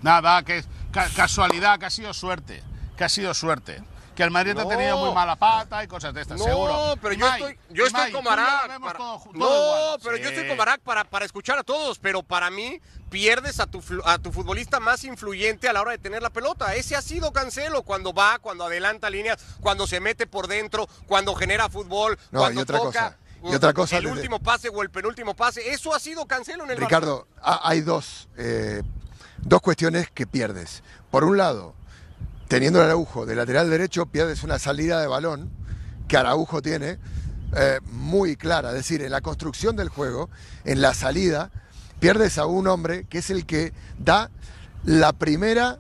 [0.02, 0.68] Nada, que es
[1.16, 2.64] casualidad, que ha sido suerte.
[2.98, 3.84] Que ha sido suerte.
[4.18, 4.68] Que el Madrid ha No.
[4.68, 6.96] tenido muy mala pata y cosas de estas, no, seguro.
[7.00, 8.62] pero yo estoy, yo estoy para-
[8.98, 10.00] todo todo no, igual.
[10.04, 13.68] pero yo estoy con Barak para, para escuchar a todos, pero para mí pierdes a
[13.68, 16.74] tu, a tu futbolista más influyente a la hora de tener la pelota.
[16.74, 21.36] Ese ha sido Cancelo cuando va, cuando adelanta líneas, cuando se mete por dentro, cuando
[21.36, 22.88] genera fútbol, No, cuando y otra toca.
[22.88, 25.70] cosa, y otra cosa el desde- último pase o el penúltimo pase.
[25.72, 26.78] Eso ha sido Cancelo en el.
[26.78, 28.82] Ricardo, ha- hay dos, eh,
[29.38, 30.82] dos cuestiones que pierdes.
[31.12, 31.76] Por un lado,
[32.48, 35.52] teniendo a Araujo de lateral derecho, pierdes una salida de balón
[36.08, 36.98] que Araujo tiene
[37.56, 38.70] eh, muy clara.
[38.70, 40.30] Es decir, en la construcción del juego,
[40.64, 41.52] en la salida,
[42.00, 44.30] pierdes a un hombre que es el que da
[44.84, 45.80] la primera,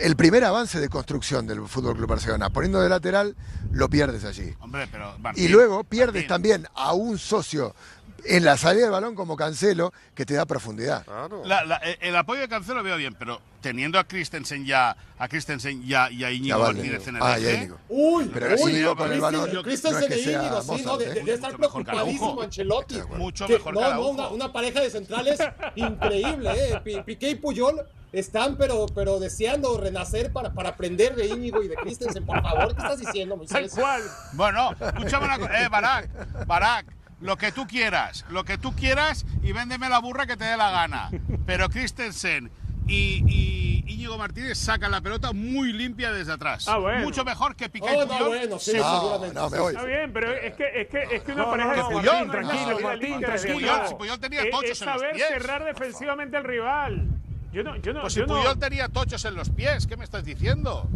[0.00, 2.50] el primer avance de construcción del Fútbol Club Barcelona.
[2.50, 3.36] Poniendo de lateral,
[3.72, 4.54] lo pierdes allí.
[4.60, 7.74] Hombre, pero Martín, Y luego pierdes Martín, también a un socio
[8.24, 11.04] en la salida del balón como Cancelo que te da profundidad.
[11.44, 14.96] la- la- eh, el apoyo de Cancelo lo veo bien, pero teniendo a Christensen ya,
[15.18, 16.58] a Christensen ya y a Íñigo.
[16.58, 17.78] Martínez en el Ah, ya eje, Íñigo.
[17.88, 20.84] Uy, Pero uy, Íñigo con el balón no Christensen es que e Íñigo, sí, Mozart,
[20.86, 21.08] no, de- ¿eh?
[21.08, 22.42] de- debe estar preocupadísimo.
[22.42, 23.00] Ancelotti.
[23.16, 25.38] Mucho Que- mejor que no, no, una, una pareja de centrales
[25.76, 26.80] increíble, ¿eh?
[26.84, 27.80] Pi- Piqué y Puyol
[28.12, 32.24] están pero, pero deseando renacer para, para aprender de Íñigo y de Christensen.
[32.24, 33.78] Por favor, ¿qué estás diciendo, Tal Moisés?
[33.78, 34.02] cual.
[34.32, 35.62] Bueno, escúchame una cosa.
[35.64, 36.86] Eh, Barak, Barak,
[37.20, 40.56] lo que tú quieras, lo que tú quieras y véndeme la burra que te dé
[40.56, 41.10] la gana.
[41.46, 42.50] Pero Christensen
[42.86, 46.68] y, y Íñigo Martínez sacan la pelota muy limpia desde atrás.
[46.68, 47.02] Ah, bueno.
[47.02, 48.28] Mucho mejor que Piqué Oh, y no, Puyol.
[48.28, 49.74] bueno, sí, No, no, me voy.
[49.74, 51.88] Está bien, pero es que, es que, es que una No, pareja no, de no,
[51.88, 53.88] Puyol, Martín, tranquilo, Martín, tranquilo.
[53.88, 55.28] si Puyol tenía Es- tochos en los saber pies.
[55.28, 57.08] cerrar defensivamente al rival.
[57.52, 59.96] Yo no, yo no, Pues si yo no- Puyol tenía tochos en los pies, ¿qué
[59.96, 60.88] me estás diciendo?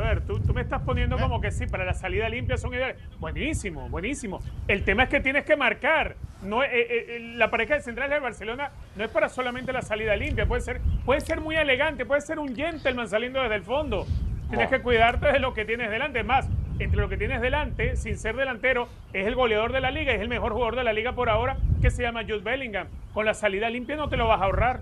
[0.00, 1.20] A ver, tú, tú me estás poniendo ¿Eh?
[1.20, 2.96] como que sí, para la salida limpia son ideales.
[3.18, 4.40] Buenísimo, buenísimo.
[4.66, 6.16] El tema es que tienes que marcar.
[6.42, 10.16] No, eh, eh, la pareja de centrales de Barcelona no es para solamente la salida
[10.16, 10.46] limpia.
[10.46, 14.06] Puede ser, puede ser muy elegante, puede ser un gentleman saliendo desde el fondo.
[14.48, 16.24] Tienes que cuidarte de lo que tienes delante.
[16.24, 20.12] Más, entre lo que tienes delante, sin ser delantero, es el goleador de la liga,
[20.14, 22.88] es el mejor jugador de la liga por ahora, que se llama Jude Bellingham.
[23.12, 24.80] Con la salida limpia no te lo vas a ahorrar.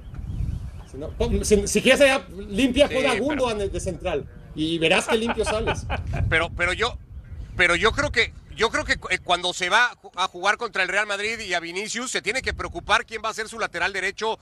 [0.86, 1.10] Si, no,
[1.44, 2.02] si- si quieres
[2.48, 4.24] limpia, Sí, pon a Gundogan de central.
[4.58, 5.86] Y verás que limpio sales.
[6.28, 6.98] Pero, pero yo,
[7.56, 10.88] pero yo creo que, yo creo que eh, cuando se va a jugar contra el
[10.88, 13.92] Real Madrid y a Vinicius, se tiene que preocupar quién va a ser su lateral
[13.92, 14.40] derecho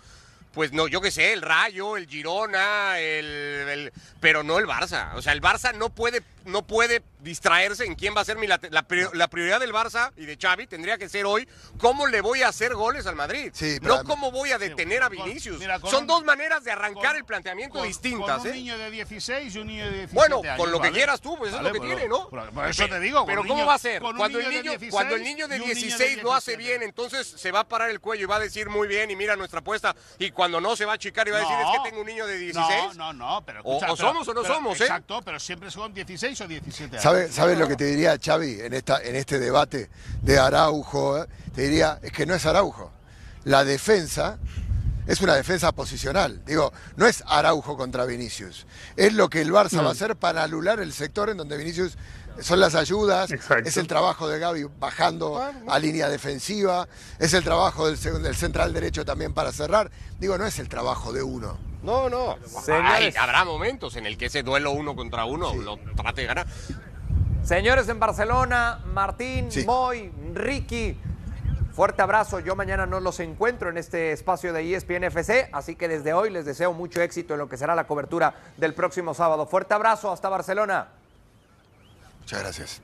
[0.56, 3.26] pues no, yo qué sé, el Rayo, el Girona, el,
[3.68, 5.14] el- pero no el Barça.
[5.14, 8.46] O sea, el Barça no puede, no puede distraerse en quién va a ser mi
[8.46, 11.46] la, pri- la prioridad del Barça y de Xavi tendría que ser hoy
[11.78, 13.50] cómo le voy a hacer goles al Madrid.
[13.52, 15.58] Sí, pero no cómo voy a detener a con- Vinicius.
[15.58, 18.52] mira, con Son un- dos maneras de arrancar con- el planteamiento con- distintas, con un
[18.54, 18.56] ¿eh?
[18.56, 20.96] niño de 16 y un niño de 17 Bueno, años, con lo que ¿vale?
[20.98, 22.30] quieras tú, pues eso es lo que pero- tiene, ¿no?
[22.66, 23.26] Eso te digo.
[23.26, 24.00] Pero ¿cómo niño- va a ser?
[24.00, 26.52] Cuando el, de niño, 16 cuando el niño de y un niño 16 lo hace
[26.56, 26.56] 17.
[26.78, 29.16] bien, entonces se va a parar el cuello y va a decir muy bien y
[29.16, 29.94] mira nuestra apuesta.
[30.18, 32.06] Y cuando no se va a achicar y va a decir es que tengo un
[32.06, 32.96] niño de 16.
[32.96, 34.84] No, no, no, pero escucha, o somos o no pero- somos, ¿eh?
[34.84, 37.02] Exacto, pero siempre son 16 o 17 años.
[37.02, 39.90] ¿Sabes sabe lo que te diría Xavi en, esta, en este debate
[40.22, 41.22] de Araujo?
[41.22, 41.26] eh?
[41.54, 42.92] Te diría, es que no es Araujo.
[43.44, 44.38] La defensa
[45.06, 46.44] es una defensa posicional.
[46.44, 48.66] Digo, no es Araujo contra Vinicius.
[48.96, 51.96] Es lo que el Barça va a hacer para anular el sector en donde Vinicius
[52.40, 53.68] son las ayudas, Exacto.
[53.68, 56.86] es el trabajo de Gaby bajando a línea defensiva,
[57.18, 59.90] es el trabajo del, del central derecho también para cerrar.
[60.18, 61.58] Digo, no es el trabajo de uno.
[61.82, 62.36] No, no.
[62.64, 62.90] Señores.
[62.92, 66.46] Ay, habrá momentos en el que ese duelo uno contra uno lo trate de ganar.
[67.44, 69.64] Señores en Barcelona, Martín, Sí.
[69.64, 70.98] Moy, Ricky,
[71.72, 72.40] fuerte abrazo.
[72.40, 76.30] Yo mañana no los encuentro en este espacio de ESPN FC, así que desde hoy
[76.30, 79.46] les deseo mucho éxito en lo que será la cobertura del próximo sábado.
[79.46, 80.88] Fuerte abrazo, hasta Barcelona.
[82.26, 82.82] Muchas gracias.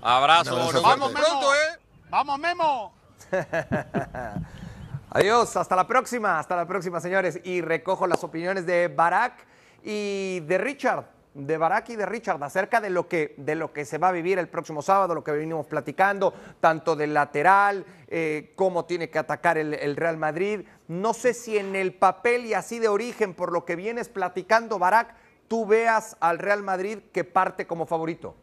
[0.00, 0.52] Abrazo.
[0.52, 0.88] Abrazo fuerte.
[0.88, 1.78] vemos pronto, ¿eh?
[2.08, 2.94] ¡Vamos, Memo!
[5.10, 7.38] Adiós, hasta la próxima, hasta la próxima, señores.
[7.44, 9.44] Y recojo las opiniones de Barak
[9.84, 13.84] y de Richard, de Barak y de Richard, acerca de lo que, de lo que
[13.84, 18.54] se va a vivir el próximo sábado, lo que venimos platicando, tanto del lateral, eh,
[18.56, 20.62] cómo tiene que atacar el, el Real Madrid.
[20.88, 24.78] No sé si en el papel y así de origen, por lo que vienes platicando,
[24.78, 25.14] Barak,
[25.50, 28.36] tú veas al Real Madrid que parte como favorito.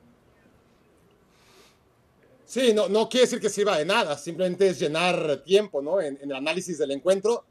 [2.46, 6.02] Sí, no, no quiere decir que sirva de nada, simplemente es llenar tiempo ¿no?
[6.02, 7.46] en, el análisis del encuentro,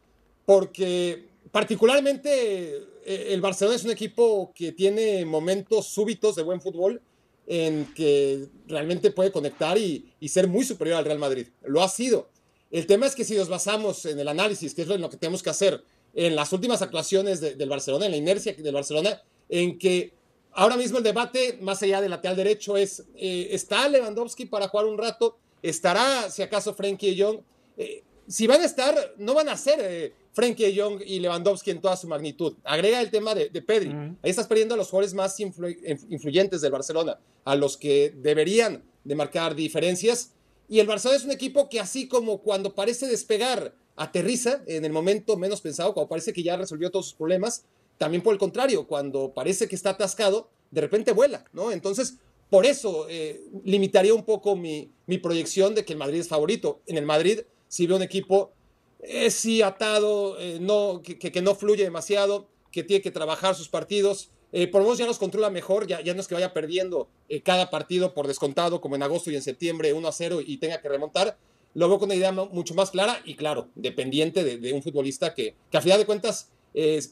[0.45, 7.01] porque particularmente eh, el Barcelona es un equipo que tiene momentos súbitos de buen fútbol
[7.47, 11.47] en que realmente puede conectar y, ser muy superior al Real Madrid.
[11.65, 12.29] Lo ha sido.
[12.71, 15.43] El tema es que si nos basamos en el análisis, que es lo, que tenemos
[15.43, 19.79] que hacer, en las últimas actuaciones de- del Barcelona, en la inercia del Barcelona, en
[19.79, 20.13] que
[20.53, 24.87] ahora mismo el debate, más allá del lateral derecho, es, eh, ¿está Lewandowski para jugar
[24.87, 25.37] un rato?
[25.63, 27.41] ¿Estará, si acaso, Frenkie de Jong?
[27.77, 31.71] Eh, si van a estar, no van a ser eh, Frenkie de Jong y Lewandowski
[31.71, 32.55] en toda su magnitud.
[32.65, 33.91] Agrega el tema de, de Pedri.
[34.23, 38.15] Ahí estás perdiendo a los jugadores más influ- inf- influyentes del Barcelona, a los que
[38.17, 40.33] deberían de marcar diferencias.
[40.69, 44.93] Y el Barcelona es un equipo que así como cuando parece despegar, aterriza en el
[44.93, 47.65] momento menos pensado, cuando parece que ya resolvió todos sus problemas,
[47.99, 51.71] también por el contrario, cuando parece que está atascado, de repente vuela, ¿no?
[51.73, 52.17] Entonces,
[52.51, 56.81] por eso eh, limitaría un poco mi, mi proyección de que el Madrid es favorito.
[56.87, 58.53] En el Madrid, si veo un equipo,
[59.01, 63.69] eh, sí atado, eh, no, que, que- no fluye demasiado, que tiene que trabajar sus
[63.69, 64.31] partidos.
[64.53, 67.09] Eh, por lo menos ya los controla mejor, ya, ya no es que vaya perdiendo
[67.43, 70.81] cada partido por descontado, como en agosto y en septiembre, 1 a 0 y tenga
[70.81, 71.37] que remontar.
[71.75, 74.83] Lo veo con una idea mu- mucho más clara y, claro, dependiente de, de un
[74.83, 76.49] futbolista que, que a final de cuentas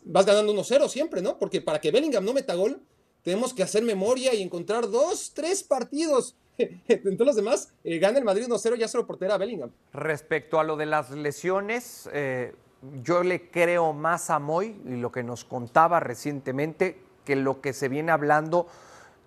[0.04, 1.38] vas ganando 1-0 siempre, ¿no?
[1.38, 2.80] Porque para que Bellingham no meta gol,
[3.22, 6.36] tenemos que hacer memoria y encontrar dos, tres partidos.
[6.86, 9.70] En todos los demás, eh, gana el Madrid 1-0 ya solo portera a Bellingham.
[9.92, 12.54] Respecto a lo de las lesiones, eh,
[13.02, 17.72] yo le creo más a Moy y lo que nos contaba recientemente que lo que
[17.72, 18.68] se viene hablando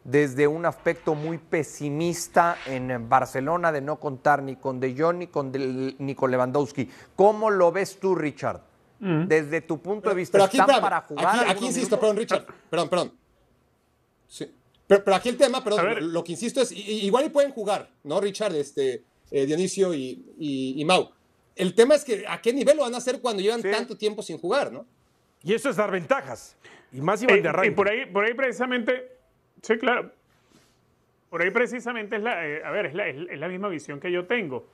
[0.03, 5.27] desde un aspecto muy pesimista en Barcelona de no contar ni con De Jong ni
[5.27, 6.89] con, ni con Lewandowski.
[7.15, 8.61] ¿Cómo lo ves tú, Richard?
[8.99, 11.39] Desde tu punto de vista, Pero aquí, ¿están espérame, para jugar?
[11.41, 11.99] aquí, aquí insisto, minutos?
[11.99, 13.11] perdón, Richard, perdón, perdón.
[14.27, 14.51] Sí.
[14.87, 18.19] Pero, pero aquí el tema, perdón, lo que insisto es, igual y pueden jugar, ¿no,
[18.21, 21.11] Richard, este, eh, Dionisio y, y- y Mau?
[21.55, 23.69] El tema es que a qué nivel lo van a hacer cuando llevan Sí.
[23.71, 24.85] tanto tiempo sin jugar, ¿no?
[25.43, 26.55] Y eso es dar ventajas.
[26.91, 27.69] Y más iban Eh, de arranque.
[27.69, 29.11] y por ahí, por ahí precisamente,
[29.61, 30.11] sí, claro.
[31.29, 33.99] Por ahí precisamente es la, eh, a ver, es la, es- es la misma visión
[33.99, 34.67] que yo tengo.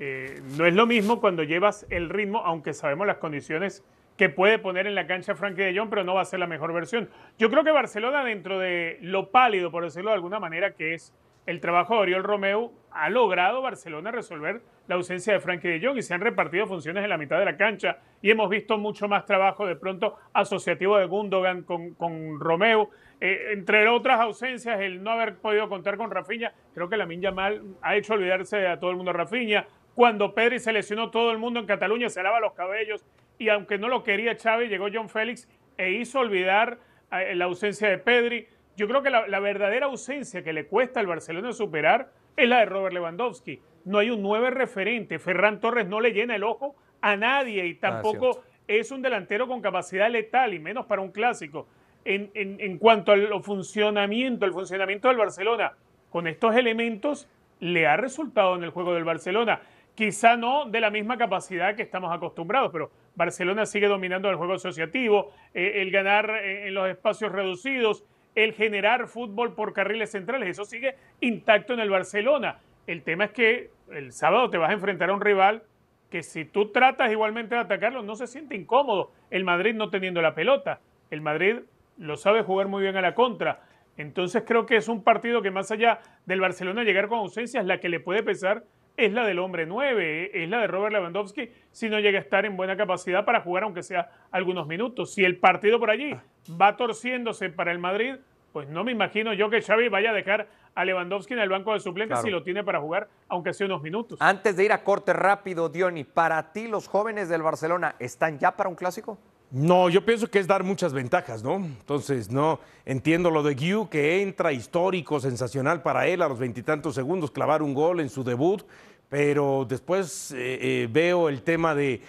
[0.00, 3.84] Eh, no es lo mismo cuando llevas el ritmo, aunque sabemos las condiciones
[4.16, 6.46] que puede poner en la cancha Frankie de Jong, pero no va a ser la
[6.46, 7.10] mejor versión.
[7.38, 11.14] Yo creo que Barcelona, dentro de lo pálido, por decirlo de alguna manera, que es
[11.46, 15.98] el trabajo de Oriol Romeu, ha logrado Barcelona resolver la ausencia de Frankie de Jong
[15.98, 19.08] y se han repartido funciones en la mitad de la cancha y hemos visto mucho
[19.08, 22.90] más trabajo de pronto asociativo de Gundogan con, con Romeu.
[23.20, 27.62] Eh, entre otras ausencias, el no haber podido contar con Rafinha, creo que la Yamal
[27.82, 29.66] ha hecho olvidarse a todo el mundo Rafinha.
[30.00, 33.04] Cuando Pedri se lesionó, todo el mundo en Cataluña se lava los cabellos
[33.36, 36.78] y aunque no lo quería Xavi, llegó John Félix e hizo olvidar
[37.12, 38.48] eh, la ausencia de Pedri.
[38.78, 42.60] Yo creo que la, la verdadera ausencia que le cuesta al Barcelona superar es la
[42.60, 43.60] de Robert Lewandowski.
[43.84, 45.18] No hay un nueve referente.
[45.18, 49.60] Ferran Torres no le llena el ojo a nadie y tampoco es un delantero con
[49.60, 51.68] capacidad letal y menos para un clásico.
[52.06, 55.74] En, en cuanto al funcionamiento, el funcionamiento del Barcelona
[56.08, 59.60] con estos elementos le ha resultado en el juego del Barcelona.
[59.94, 64.54] Quizá no de la misma capacidad que estamos acostumbrados, pero Barcelona sigue dominando el juego
[64.54, 70.48] asociativo, eh, el ganar eh, en los espacios reducidos, el generar fútbol por carriles centrales,
[70.48, 72.60] eso sigue intacto en el Barcelona.
[72.86, 75.62] El tema es que el sábado te vas a enfrentar a un rival
[76.10, 79.12] que si tú tratas igualmente de atacarlo, no se siente incómodo.
[79.30, 80.80] El Madrid no teniendo la pelota.
[81.10, 81.60] El Madrid
[81.98, 83.62] lo sabe jugar muy bien a la contra.
[83.96, 87.78] Entonces creo que es un partido que más allá del Barcelona llegar con ausencias, la
[87.78, 88.64] que le puede pesar
[89.00, 92.44] es la del hombre 9, es la de Robert Lewandowski, si no llega a estar
[92.44, 95.14] en buena capacidad para jugar aunque sea algunos minutos.
[95.14, 96.14] Si el partido por allí
[96.60, 98.16] va torciéndose para el Madrid,
[98.52, 101.72] pues no me imagino yo que Xavi vaya a dejar a Lewandowski en el banco
[101.72, 104.18] de suplentes si lo tiene para jugar, aunque sea unos minutos.
[104.20, 108.52] Antes de ir a corte rápido, Diony, para ti los jóvenes del Barcelona están ya
[108.52, 109.18] para un clásico?
[109.52, 111.56] No, yo pienso que es dar muchas ventajas, ¿no?
[111.56, 116.94] Entonces, no, entiendo lo de Guiu, que entra histórico, sensacional para él a los veintitantos
[116.94, 118.62] segundos, clavar un gol en su debut,
[119.10, 122.00] pero después eh, eh, veo el tema de,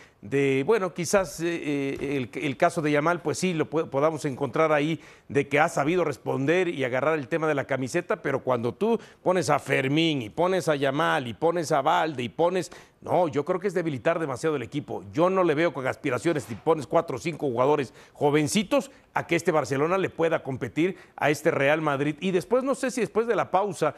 [0.68, 5.60] bueno, quizás eh, el, caso de Yamal, pues sí, lo podamos encontrar ahí, de que
[5.60, 9.58] ha sabido responder y agarrar el tema de la camiseta, pero cuando tú pones a
[9.58, 13.68] Fermín y pones a Yamal y pones a Valde y pones, no, yo creo que
[13.68, 15.04] es debilitar demasiado el equipo.
[15.12, 19.36] Yo no le veo con aspiraciones si pones cuatro o cinco jugadores jovencitos a que
[19.36, 22.16] este Barcelona le pueda competir a este Real Madrid.
[22.20, 23.96] Y después, no sé si después de la pausa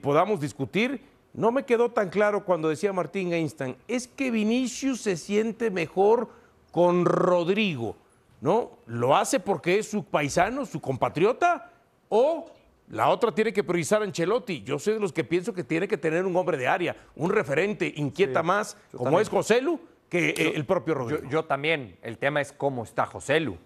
[0.00, 5.18] podamos discutir no me quedó tan claro cuando decía Martín Einstein, es que Vinicius se
[5.18, 6.30] siente mejor
[6.72, 7.96] con Rodrigo,
[8.40, 8.78] ¿no?
[8.86, 11.70] ¿Lo hace porque es su paisano, su compatriota?
[12.08, 12.50] ¿O
[12.88, 14.62] la otra tiene que priorizar a Ancelotti?
[14.62, 17.30] Yo soy de los que pienso que tiene que tener un hombre de área, un
[17.30, 21.22] referente, inquieta más, como es Joselu, que el propio Rodrigo.
[21.24, 23.58] Yo, yo, también, el tema es cómo está Joselu.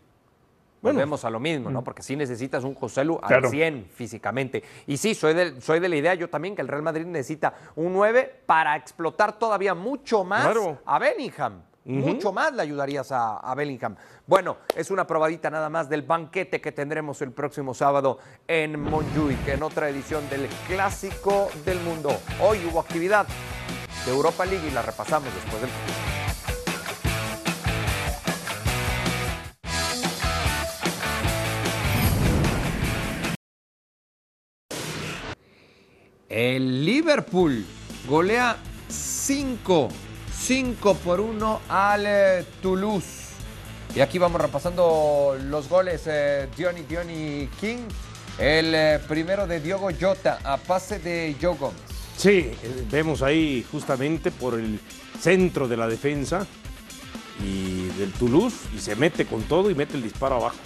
[0.82, 1.84] Volvemos a lo mismo, ¿no?
[1.84, 4.62] Porque sí necesitas un José Lu al 100 físicamente.
[4.86, 7.54] Y sí, soy de, soy de la idea yo también que el Real Madrid necesita
[7.76, 11.62] un 9 para explotar todavía mucho más a Bellingham.
[11.84, 13.96] Mucho más le ayudarías a, Bellingham.
[14.26, 19.48] Bueno, es una probadita nada más del banquete que tendremos el próximo sábado en Montjuic,
[19.48, 22.10] en otra edición del Clásico del Mundo.
[22.40, 23.26] Hoy hubo actividad
[24.04, 25.70] de Europa League y la repasamos después del
[36.30, 37.66] El Liverpool
[38.08, 38.56] golea
[38.88, 39.88] 5,
[40.32, 43.30] 5 por 1 al eh, Toulouse.
[43.96, 46.02] Y aquí vamos repasando los goles.
[46.06, 47.78] Eh, Diony, Diony King.
[48.38, 51.80] El eh, primero de Diogo Jota a pase de Joe Gómez.
[52.16, 52.52] Sí,
[52.92, 54.78] vemos ahí justamente por el
[55.18, 56.46] centro de la defensa
[57.44, 60.58] y del Toulouse y se mete con todo y mete el disparo abajo.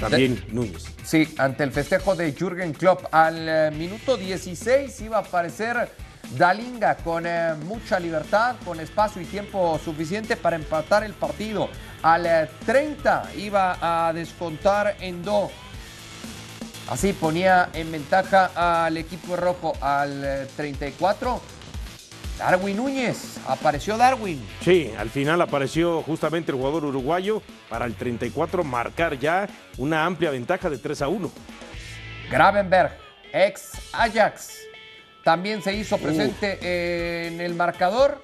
[0.00, 0.84] También Núñez.
[1.04, 3.06] Sí, ante el festejo de Jürgen Klopp.
[3.12, 5.90] Al eh, minuto 16 iba a aparecer
[6.36, 11.68] Dalinga con eh, mucha libertad, con espacio y tiempo suficiente para empatar el partido.
[12.02, 15.50] Al 30 eh, iba a descontar Endo.
[16.88, 21.53] Así ponía en ventaja al equipo rojo al 34
[22.38, 24.44] Darwin Núñez, apareció Darwin.
[24.60, 30.30] Sí, al final apareció justamente el jugador uruguayo para el 34 marcar ya una amplia
[30.30, 31.30] ventaja de 3 a 1.
[32.30, 32.92] Gravenberg,
[33.32, 34.58] ex Ajax,
[35.22, 38.20] también se hizo presente en el marcador.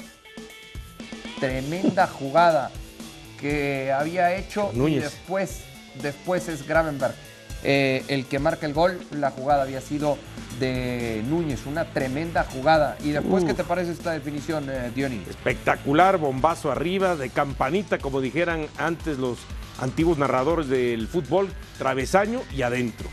[1.39, 2.71] Tremenda jugada
[3.41, 4.99] que había hecho Núñez.
[4.99, 5.61] y después,
[6.03, 7.15] después es Gravenberg
[7.63, 8.99] eh, el que marca el gol.
[9.13, 10.19] La jugada había sido
[10.59, 12.97] de Núñez, una tremenda jugada.
[13.03, 15.23] ¿Y después qué te parece esta definición, eh, Diony?
[15.29, 19.39] Espectacular, bombazo arriba, de campanita, como dijeran antes los
[19.81, 23.09] antiguos narradores del fútbol, travesaño y adentro.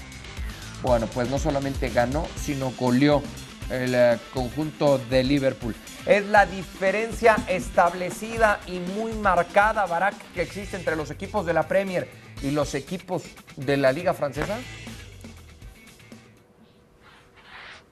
[0.84, 3.24] Bueno, pues no solamente ganó, sino goleó
[3.70, 5.76] el eh, conjunto de Liverpool.
[6.06, 11.68] Es la diferencia establecida y muy marcada, Barak, que existe entre los equipos de la
[11.68, 12.08] Premier
[12.42, 13.24] y los equipos
[13.56, 14.58] de la Liga Francesa.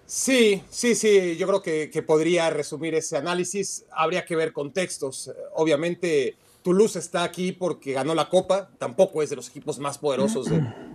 [0.05, 3.85] Sí, sí, sí, yo creo que, podría resumir ese análisis.
[3.91, 5.31] Habría que ver contextos.
[5.55, 10.47] Obviamente, Toulouse está aquí porque ganó la Copa, tampoco es de los equipos más poderosos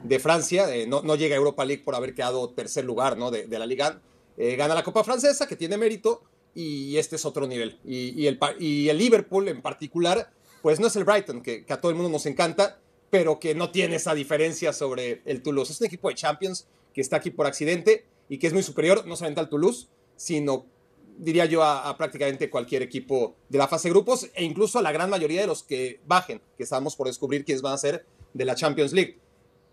[0.04, 3.30] de, Francia, eh, no, llega a Europa League por haber quedado tercer lugar ¿no?
[3.30, 4.00] de, la Liga.
[4.42, 6.22] Eh, gana la Copa Francesa, que tiene mérito,
[6.54, 7.78] y este es otro nivel.
[7.84, 8.38] Y, el,
[8.96, 12.80] Liverpool en particular, pues no es el Brighton, que, a todo el mundo nos encanta,
[13.10, 15.74] pero que no tiene esa diferencia sobre el Toulouse.
[15.74, 19.06] Es un equipo de Champions que está aquí por accidente y que es muy superior
[19.06, 20.64] no solamente al Toulouse, sino
[21.18, 24.90] diría yo, a, prácticamente cualquier equipo de la fase de grupos e incluso a la
[24.90, 28.44] gran mayoría de los que bajen, que estamos por descubrir quiénes van a ser de
[28.46, 29.18] la Champions League.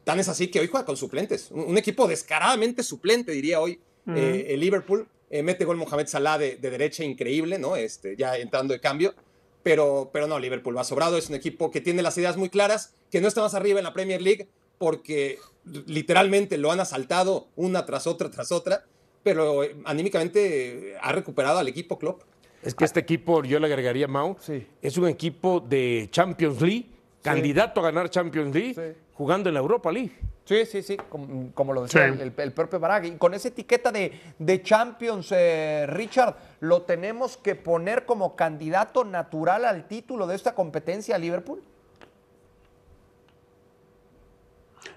[0.03, 4.11] Tan es así que hoy juega con suplentes, un equipo descaradamente suplente, diría hoy, uh
[4.11, 4.17] -huh.
[4.17, 5.07] eh, el Liverpool.
[5.29, 7.75] Eh, mete gol Mohamed Salah de, de, derecha, increíble, ¿no?
[7.75, 9.13] Este, ya entrando de cambio.
[9.61, 12.95] Pero, pero no, Liverpool va sobrado, es un equipo que tiene las ideas muy claras,
[13.11, 15.39] que no está más arriba en la Premier League, porque
[15.85, 18.85] literalmente lo han asaltado una tras otra, tras otra,
[19.23, 22.21] pero anímicamente ha recuperado al equipo Klopp.
[22.63, 24.65] Es que este equipo, yo le agregaría, Mau, sí.
[24.81, 26.85] es un equipo de Champions League,
[27.21, 28.99] candidato a ganar Champions League, sí.
[29.13, 30.13] jugando en la Europa League.
[30.47, 33.03] Sí, sí, sí, como, como lo decía el, el, propio Barak.
[33.03, 39.03] Y con esa etiqueta de, de Champions, eh, Richard, lo tenemos que poner como candidato
[39.03, 41.61] natural al título de esta competencia a Liverpool.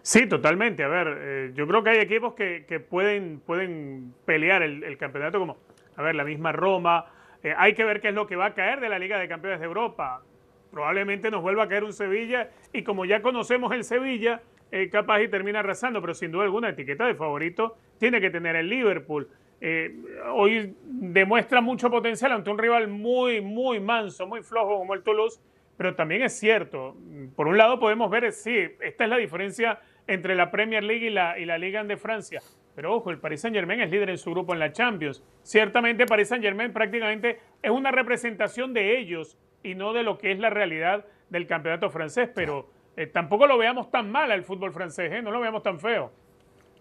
[0.02, 0.84] Sí, totalmente.
[0.84, 4.96] A ver, eh, yo creo que hay equipos que, que pueden, pueden pelear el, el,
[4.98, 5.56] campeonato como,
[5.96, 7.06] a ver, la misma Roma.
[7.42, 9.26] Eh, hay que ver qué es lo que va a caer de la Liga de
[9.26, 10.22] Campeones de Europa.
[10.70, 15.22] Probablemente nos vuelva a caer un Sevilla y como ya conocemos el Sevilla, eh, capaz
[15.22, 19.28] y termina arrasando, pero sin duda alguna etiqueta de favorito tiene que tener el Liverpool.
[19.60, 19.94] Eh,
[20.32, 25.40] hoy demuestra mucho potencial ante un rival muy, muy manso, muy flojo como el Toulouse,
[25.76, 26.96] pero también es cierto,
[27.36, 31.10] por un lado podemos ver, sí, esta es la diferencia entre la Premier League y
[31.10, 32.40] la, y la Liga de Francia,
[32.74, 35.22] pero ojo, el Paris Saint Germain es líder en su grupo en la Champions.
[35.42, 40.32] Ciertamente Paris Saint Germain prácticamente es una representación de ellos y no de lo que
[40.32, 44.72] es la realidad del campeonato francés, pero eh, tampoco lo veamos tan mal al fútbol
[44.72, 45.22] francés, ¿eh?
[45.22, 46.10] no lo veamos tan feo.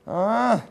[0.07, 0.61] Ah,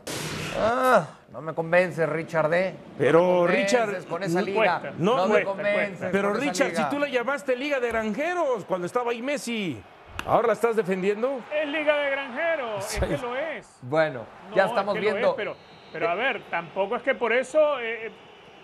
[0.57, 2.75] ah, no me convence, Richard D.
[2.97, 4.79] Pero no Richard, con esa liga.
[4.79, 6.09] Cuesta, no, no cuesta, me convence.
[6.11, 9.81] Pero Richard, si tú le llamaste Liga de Granjeros cuando estaba ahí Messi,
[10.25, 11.39] ¿ahora la estás defendiendo?
[11.53, 12.99] Es Liga de Granjeros, sí.
[13.01, 13.79] es que lo es.
[13.81, 15.29] Bueno, ya estamos es viendo.
[15.29, 15.55] Es, pero,
[15.93, 18.11] pero a ver, tampoco es que por eso eh,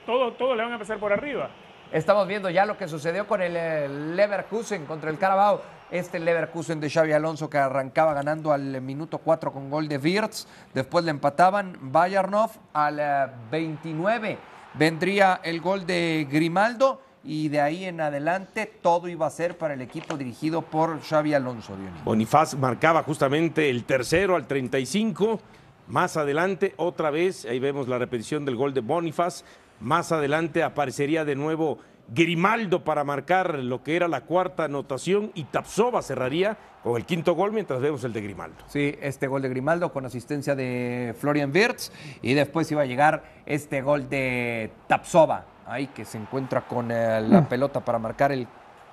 [0.05, 1.49] todos, todos le van a empezar por arriba.
[1.91, 5.61] Estamos viendo ya lo que sucedió con el eh, Leverkusen contra el Carabao.
[5.91, 10.47] Este Leverkusen de Xavi Alonso que arrancaba ganando al minuto 4 con gol de Wirtz.
[10.73, 14.37] Después le empataban Bayernov al eh, 29.
[14.73, 19.75] Vendría el gol de Grimaldo y de ahí en adelante todo iba a ser para
[19.75, 21.75] el equipo dirigido por Xavi Alonso.
[22.03, 25.39] Bonifaz marcaba justamente el tercero al 35.
[25.87, 29.43] Más adelante, otra vez, ahí vemos la repetición del gol de Bonifaz.
[29.79, 35.45] Más adelante aparecería de nuevo Grimaldo para marcar lo que era la cuarta anotación y
[35.45, 38.63] Tapsova cerraría con el quinto gol mientras vemos el de Grimaldo.
[38.67, 41.91] Sí, este gol de Grimaldo con asistencia de Florian Wirtz
[42.21, 47.21] y después iba a llegar este gol de Tapsova, ahí que se encuentra con eh,
[47.21, 47.45] la mm.
[47.45, 48.47] pelota para marcar el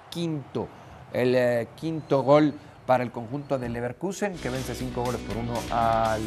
[0.08, 0.68] quinto,
[1.12, 2.54] el eh, quinto gol
[2.86, 6.22] para el conjunto de Leverkusen que vence cinco goles por uno al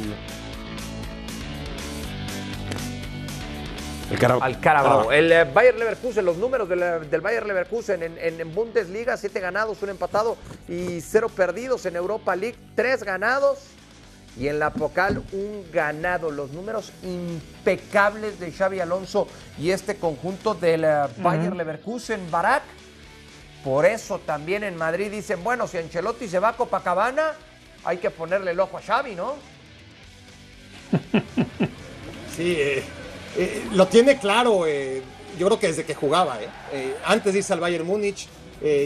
[4.12, 4.44] El Carabao.
[4.44, 5.12] Al Carabao.
[5.12, 9.39] El eh, Bayer Leverkusen, los números del, del Bayer Leverkusen en, en, en, Bundesliga, siete
[9.39, 10.38] ganados, un empatado
[10.68, 11.86] y cero perdidos.
[11.86, 13.60] En Europa League, tres ganados
[14.38, 16.30] y en la Pocal, un ganado.
[16.30, 21.58] Los números impecables de Xavi Alonso y este conjunto del uh, Bayer uh -huh.
[21.58, 22.63] Leverkusen, Barak.
[23.63, 27.32] Por eso también en Madrid dicen, bueno, si Ancelotti se va a Copacabana,
[27.84, 29.34] hay que ponerle el ojo a Xavi, ¿no?
[32.36, 32.84] sí, eh.
[33.38, 35.02] Eh, lo tiene claro, eh,
[35.38, 36.39] yo creo que desde que jugaba.
[36.71, 36.95] Eh.
[37.06, 38.28] antes de irse al Bayern Múnich,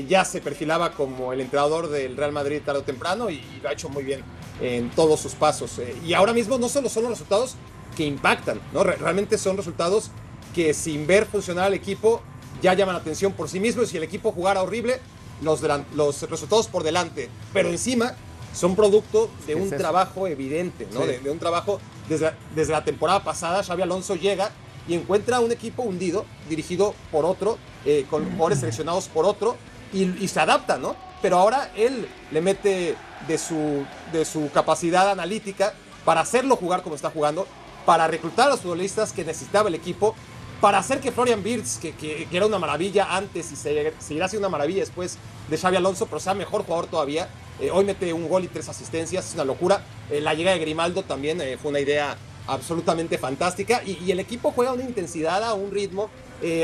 [0.10, 3.70] ya se perfilaba como el entrenador del Real Madrid tarde o temprano y, y lo
[3.70, 4.24] ha hecho muy bien
[4.60, 5.80] en todos sus pasos.
[6.06, 7.56] y ahora mismo no solo son los resultados
[7.96, 8.84] que impactan, ¿no?
[8.84, 10.10] realmente son resultados
[10.54, 12.22] que sin ver funcionar al equipo
[12.62, 13.86] ya llaman la atención por sí mismos.
[13.86, 15.00] Y si el equipo jugara horrible,
[15.42, 15.62] los,
[15.96, 17.30] los resultados por delante.
[17.54, 18.16] Pero encima
[18.54, 21.02] son producto de un es trabajo evidente, ¿no?
[21.02, 21.08] Sí.
[21.08, 23.64] De, de, un trabajo desde, desde, la temporada pasada.
[23.64, 24.52] Xavi Alonso llega
[24.88, 29.56] y encuentra un equipo hundido, dirigido por otro, eh, con jugadores seleccionados por otro,
[29.94, 30.96] y, y, se adapta, ¿no?
[31.22, 32.96] Pero ahora él le mete
[33.28, 35.74] de su, de su capacidad analítica
[36.06, 37.48] para hacerlo jugar como está jugando,
[37.86, 40.16] para reclutar a los futbolistas que necesitaba el equipo,
[40.62, 44.28] para hacer que Florian Wirtz, que, que, que, era una maravilla antes y se, seguirá
[44.28, 45.18] siendo una maravilla después
[45.50, 47.30] de Xavi Alonso, pero sea mejor jugador todavía.
[47.62, 49.82] Eh, hoy mete un gol y tres asistencias, es una locura.
[50.10, 52.16] Eh, la llegada de Grimaldo también eh, fue una idea
[52.48, 56.10] absolutamente fantástica y, el equipo juega a una intensidad, a un ritmo,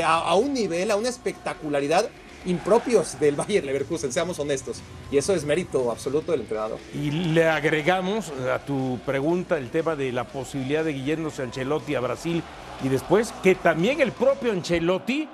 [0.04, 2.08] a, un nivel, a una espectacularidad
[2.44, 4.80] impropios del Bayer Leverkusen, seamos honestos.
[5.12, 6.78] Y eso es mérito absoluto del entrenador.
[6.94, 12.00] Y le agregamos a tu pregunta el tema de la posibilidad de yéndose Ancelotti a
[12.00, 12.42] Brasil
[12.82, 15.28] y después que también el propio Ancelotti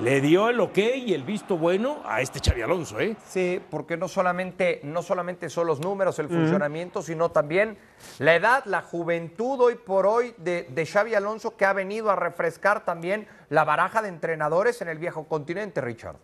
[0.00, 3.16] le dio el ok y el visto bueno a este Xavi Alonso, ¿eh?
[3.26, 7.76] Sí, porque no solamente, no solamente son los números, el funcionamiento, sino también
[8.18, 12.16] la edad, la juventud hoy por hoy de, de Xavi Alonso que ha venido a
[12.16, 16.16] refrescar también la baraja de entrenadores en el viejo continente, Richard.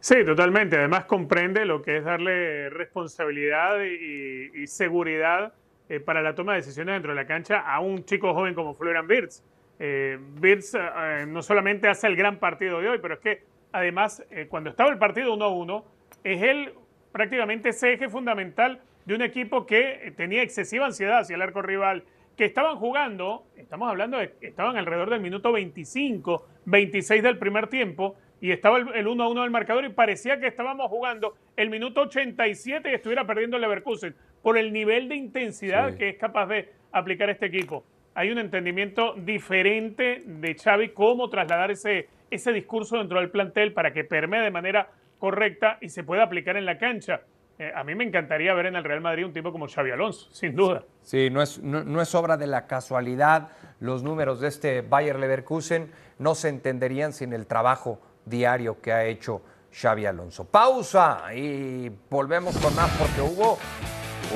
[0.00, 0.76] Sí, totalmente.
[0.76, 5.52] Además comprende lo que es darle responsabilidad y, y seguridad
[5.88, 8.74] eh, para la toma de decisiones dentro de la cancha a un chico joven como
[8.74, 9.42] Florian Wirtz.
[9.78, 14.46] Eh, eh, no solamente hace el gran partido de hoy, pero es que además eh,
[14.48, 15.84] cuando estaba el partido 1-1,
[16.24, 16.72] es él
[17.12, 22.04] prácticamente ese eje fundamental de un equipo que tenía excesiva ansiedad hacia el arco rival,
[22.36, 28.16] que estaban jugando, estamos hablando de estaban alrededor del minuto 25, 26 del primer tiempo,
[28.40, 32.90] y estaba el 1 1 del marcador y parecía que estábamos jugando el minuto 87
[32.90, 35.98] y estuviera perdiendo el Leverkusen por el nivel de intensidad Sí.
[35.98, 37.84] que es capaz de aplicar este equipo.
[38.16, 43.92] Hay un entendimiento diferente de Xavi cómo trasladar ese, ese discurso dentro del plantel para
[43.92, 44.88] que permee de manera
[45.18, 47.20] correcta y se pueda aplicar en la cancha.
[47.58, 50.30] Eh, a mí me encantaría ver en el Real Madrid un tipo como Xavi Alonso,
[50.32, 50.82] sin duda.
[51.02, 53.50] Sí, no es, no, es obra de la casualidad.
[53.80, 59.04] Los números de este Bayer Leverkusen no se entenderían sin el trabajo diario que ha
[59.04, 59.42] hecho
[59.72, 60.46] Xavi Alonso.
[60.46, 63.58] Pausa y volvemos con más porque hubo,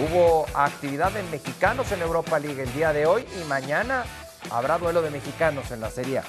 [0.00, 4.04] hubo actividad de mexicanos en Europa League el día de hoy y mañana
[4.50, 6.24] habrá duelo de mexicanos en la Serie A.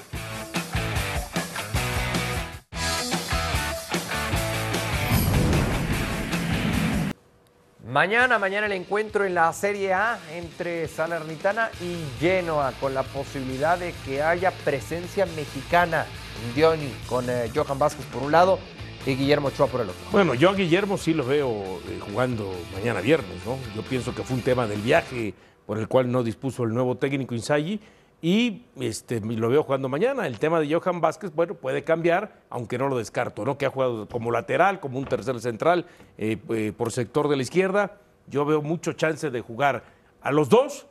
[7.84, 13.78] Mañana, mañana el encuentro en la Serie A entre Salernitana y Genoa, con la posibilidad
[13.78, 16.06] de que haya presencia mexicana.
[16.54, 18.58] Dioni con eh, Johan Vázquez por un lado
[19.06, 20.02] y Guillermo Ochoa por el otro.
[20.10, 23.58] Bueno, yo a Guillermo sí lo veo eh, jugando mañana viernes, ¿no?
[23.74, 25.34] Yo pienso que fue un tema del viaje
[25.66, 27.80] por el cual no dispuso el nuevo técnico Inzaghi
[28.20, 30.28] y este, lo veo jugando mañana.
[30.28, 33.58] El tema de Johan Vázquez, bueno, puede cambiar, aunque no lo descarto, ¿no?
[33.58, 35.86] Que ha jugado como lateral, como un tercer central
[36.16, 37.98] eh, eh, por sector de la izquierda.
[38.28, 39.82] Yo veo mucho chance de jugar
[40.20, 40.86] a los dos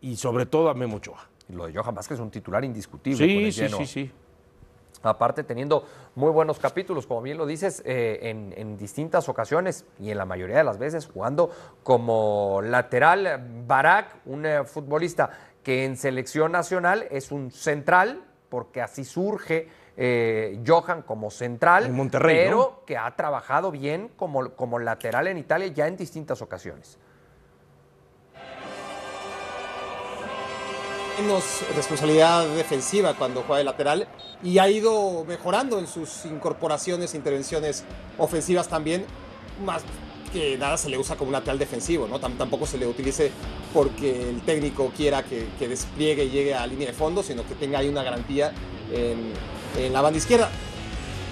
[0.00, 1.28] y sobre todo a Memo Ochoa.
[1.48, 3.18] Lo de Johan Vázquez es un titular indiscutible.
[3.18, 4.10] con Sí, el sí, sí, sí.
[5.08, 5.84] Aparte teniendo
[6.14, 10.24] muy buenos capítulos, como bien lo dices, eh, en, en distintas ocasiones y en la
[10.24, 11.50] mayoría de las veces jugando
[11.82, 13.64] como lateral.
[13.66, 15.30] Barak, un eh, futbolista
[15.62, 21.94] que en selección nacional es un central, porque así surge eh, Johan como central, En
[21.94, 22.84] Monterrey, pero ¿no?
[22.84, 26.98] que ha trabajado bien como, como lateral en Italia ya en distintas ocasiones.
[31.22, 34.08] menos responsabilidad defensiva cuando juega de lateral
[34.42, 37.84] y ha ido mejorando en sus incorporaciones, intervenciones
[38.18, 39.04] ofensivas también,
[39.64, 39.82] más
[40.32, 42.20] que nada se le usa como lateral defensivo, ¿no?
[42.20, 43.30] Tam- tampoco se le utilice
[43.72, 47.78] porque el técnico quiera que, despliegue y llegue a línea de fondo, sino que tenga
[47.78, 48.52] ahí una garantía
[48.92, 49.32] en,
[49.78, 50.50] en la banda izquierda.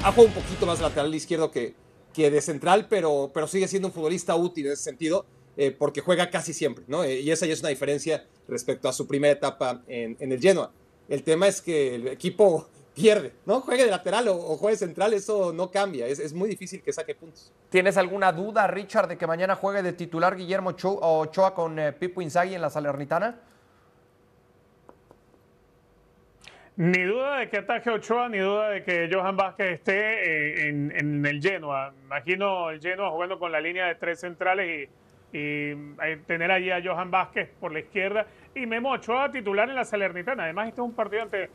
[0.03, 1.75] Ha jugado un poquito más lateral izquierdo que,
[2.13, 5.27] que de central, pero, pero sigue siendo un futbolista útil en ese sentido,
[5.57, 7.05] eh, porque juega casi siempre, ¿no?
[7.05, 10.41] Eh, y esa ya es una diferencia respecto a su primera etapa en, en el
[10.41, 10.73] Genoa.
[11.09, 13.61] El tema es que el equipo pierde, ¿no?
[13.61, 16.93] Juegue de lateral o, o juegue central, eso no cambia, es, es muy difícil que
[16.93, 17.53] saque puntos.
[17.69, 21.93] ¿Tienes alguna duda, Richard, de que mañana juegue de titular Guillermo Ocho- Ochoa con eh,
[21.93, 23.41] Pipo Inzaghi en la Salernitana?
[26.77, 30.93] Ni duda de que ataje Ochoa, ni duda de que Johan Vázquez esté eh, en,
[30.97, 31.93] en el Genoa.
[32.05, 34.89] Imagino el Genoa jugando con la línea de tres centrales
[35.33, 35.71] y, y,
[36.03, 38.27] eh, tener allí a Johan Vázquez por la izquierda
[38.57, 40.45] y Memo Ochoa titular en la Salernitana.
[40.45, 41.49] Además, este es un partido ante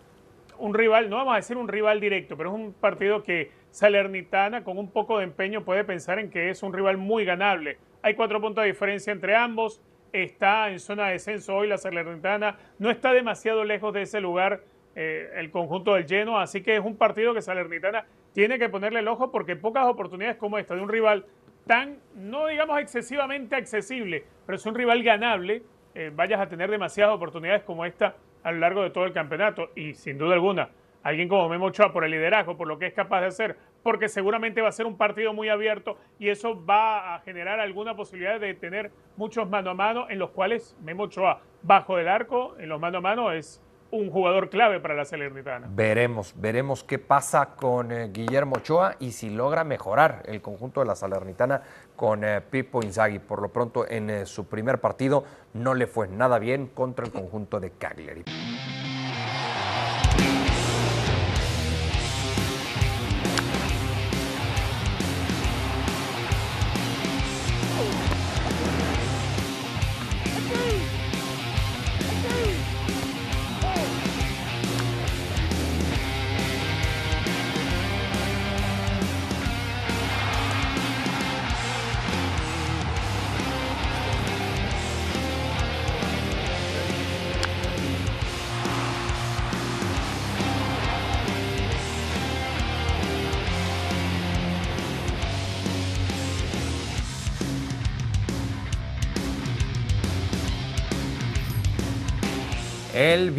[0.60, 4.64] un rival, no vamos a decir un rival directo, pero es un partido que Salernitana
[4.64, 7.78] con un poco de empeño puede pensar en que es un rival muy ganable.
[8.01, 9.82] Hay cuatro puntos de diferencia entre ambos.
[10.12, 12.57] Está en zona de descenso hoy la Salernitana.
[12.80, 14.62] No está demasiado lejos de ese lugar
[14.95, 16.43] eh, el conjunto del Genoa.
[16.43, 20.38] Así que es un partido que Salernitana tiene que ponerle el ojo porque pocas oportunidades
[20.38, 21.26] como esta de un rival
[21.68, 25.62] tan, no digamos excesivamente accesible, pero es un rival ganable,
[25.93, 29.70] eh, vayas a tener demasiadas oportunidades como esta a lo largo de todo el campeonato.
[29.76, 30.70] Y sin duda alguna,
[31.04, 34.10] alguien como Memo Ochoa por el liderazgo, por lo que es capaz de hacer, porque
[34.10, 38.40] seguramente va a ser un partido muy abierto y eso va a generar alguna posibilidad
[38.40, 42.70] de tener muchos mano a mano en los cuales Memo Ochoa, bajo el arco, en
[42.70, 45.68] los mano a mano, es un jugador clave para la Salernitana.
[45.70, 50.86] Veremos, veremos qué pasa con eh, Guillermo Ochoa y si logra mejorar el conjunto de
[50.86, 51.62] la Salernitana
[51.96, 53.20] con eh, Pipo Inzaghi.
[53.20, 55.24] Por lo pronto, en eh, su primer partido
[55.54, 58.24] no le fue nada bien contra el conjunto de Cagliari.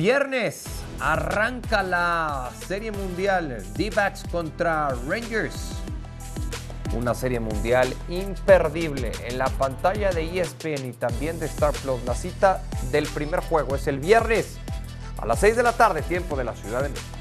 [0.00, 0.64] Viernes
[0.98, 5.72] arranca la Serie Mundial D-Backs contra Rangers.
[6.94, 12.02] Una serie mundial imperdible en la pantalla de ESPN y también de Star Plus.
[12.06, 14.56] La cita del primer juego es el viernes
[15.18, 17.19] a las 6 de la tarde, tiempo de la Ciudad de México.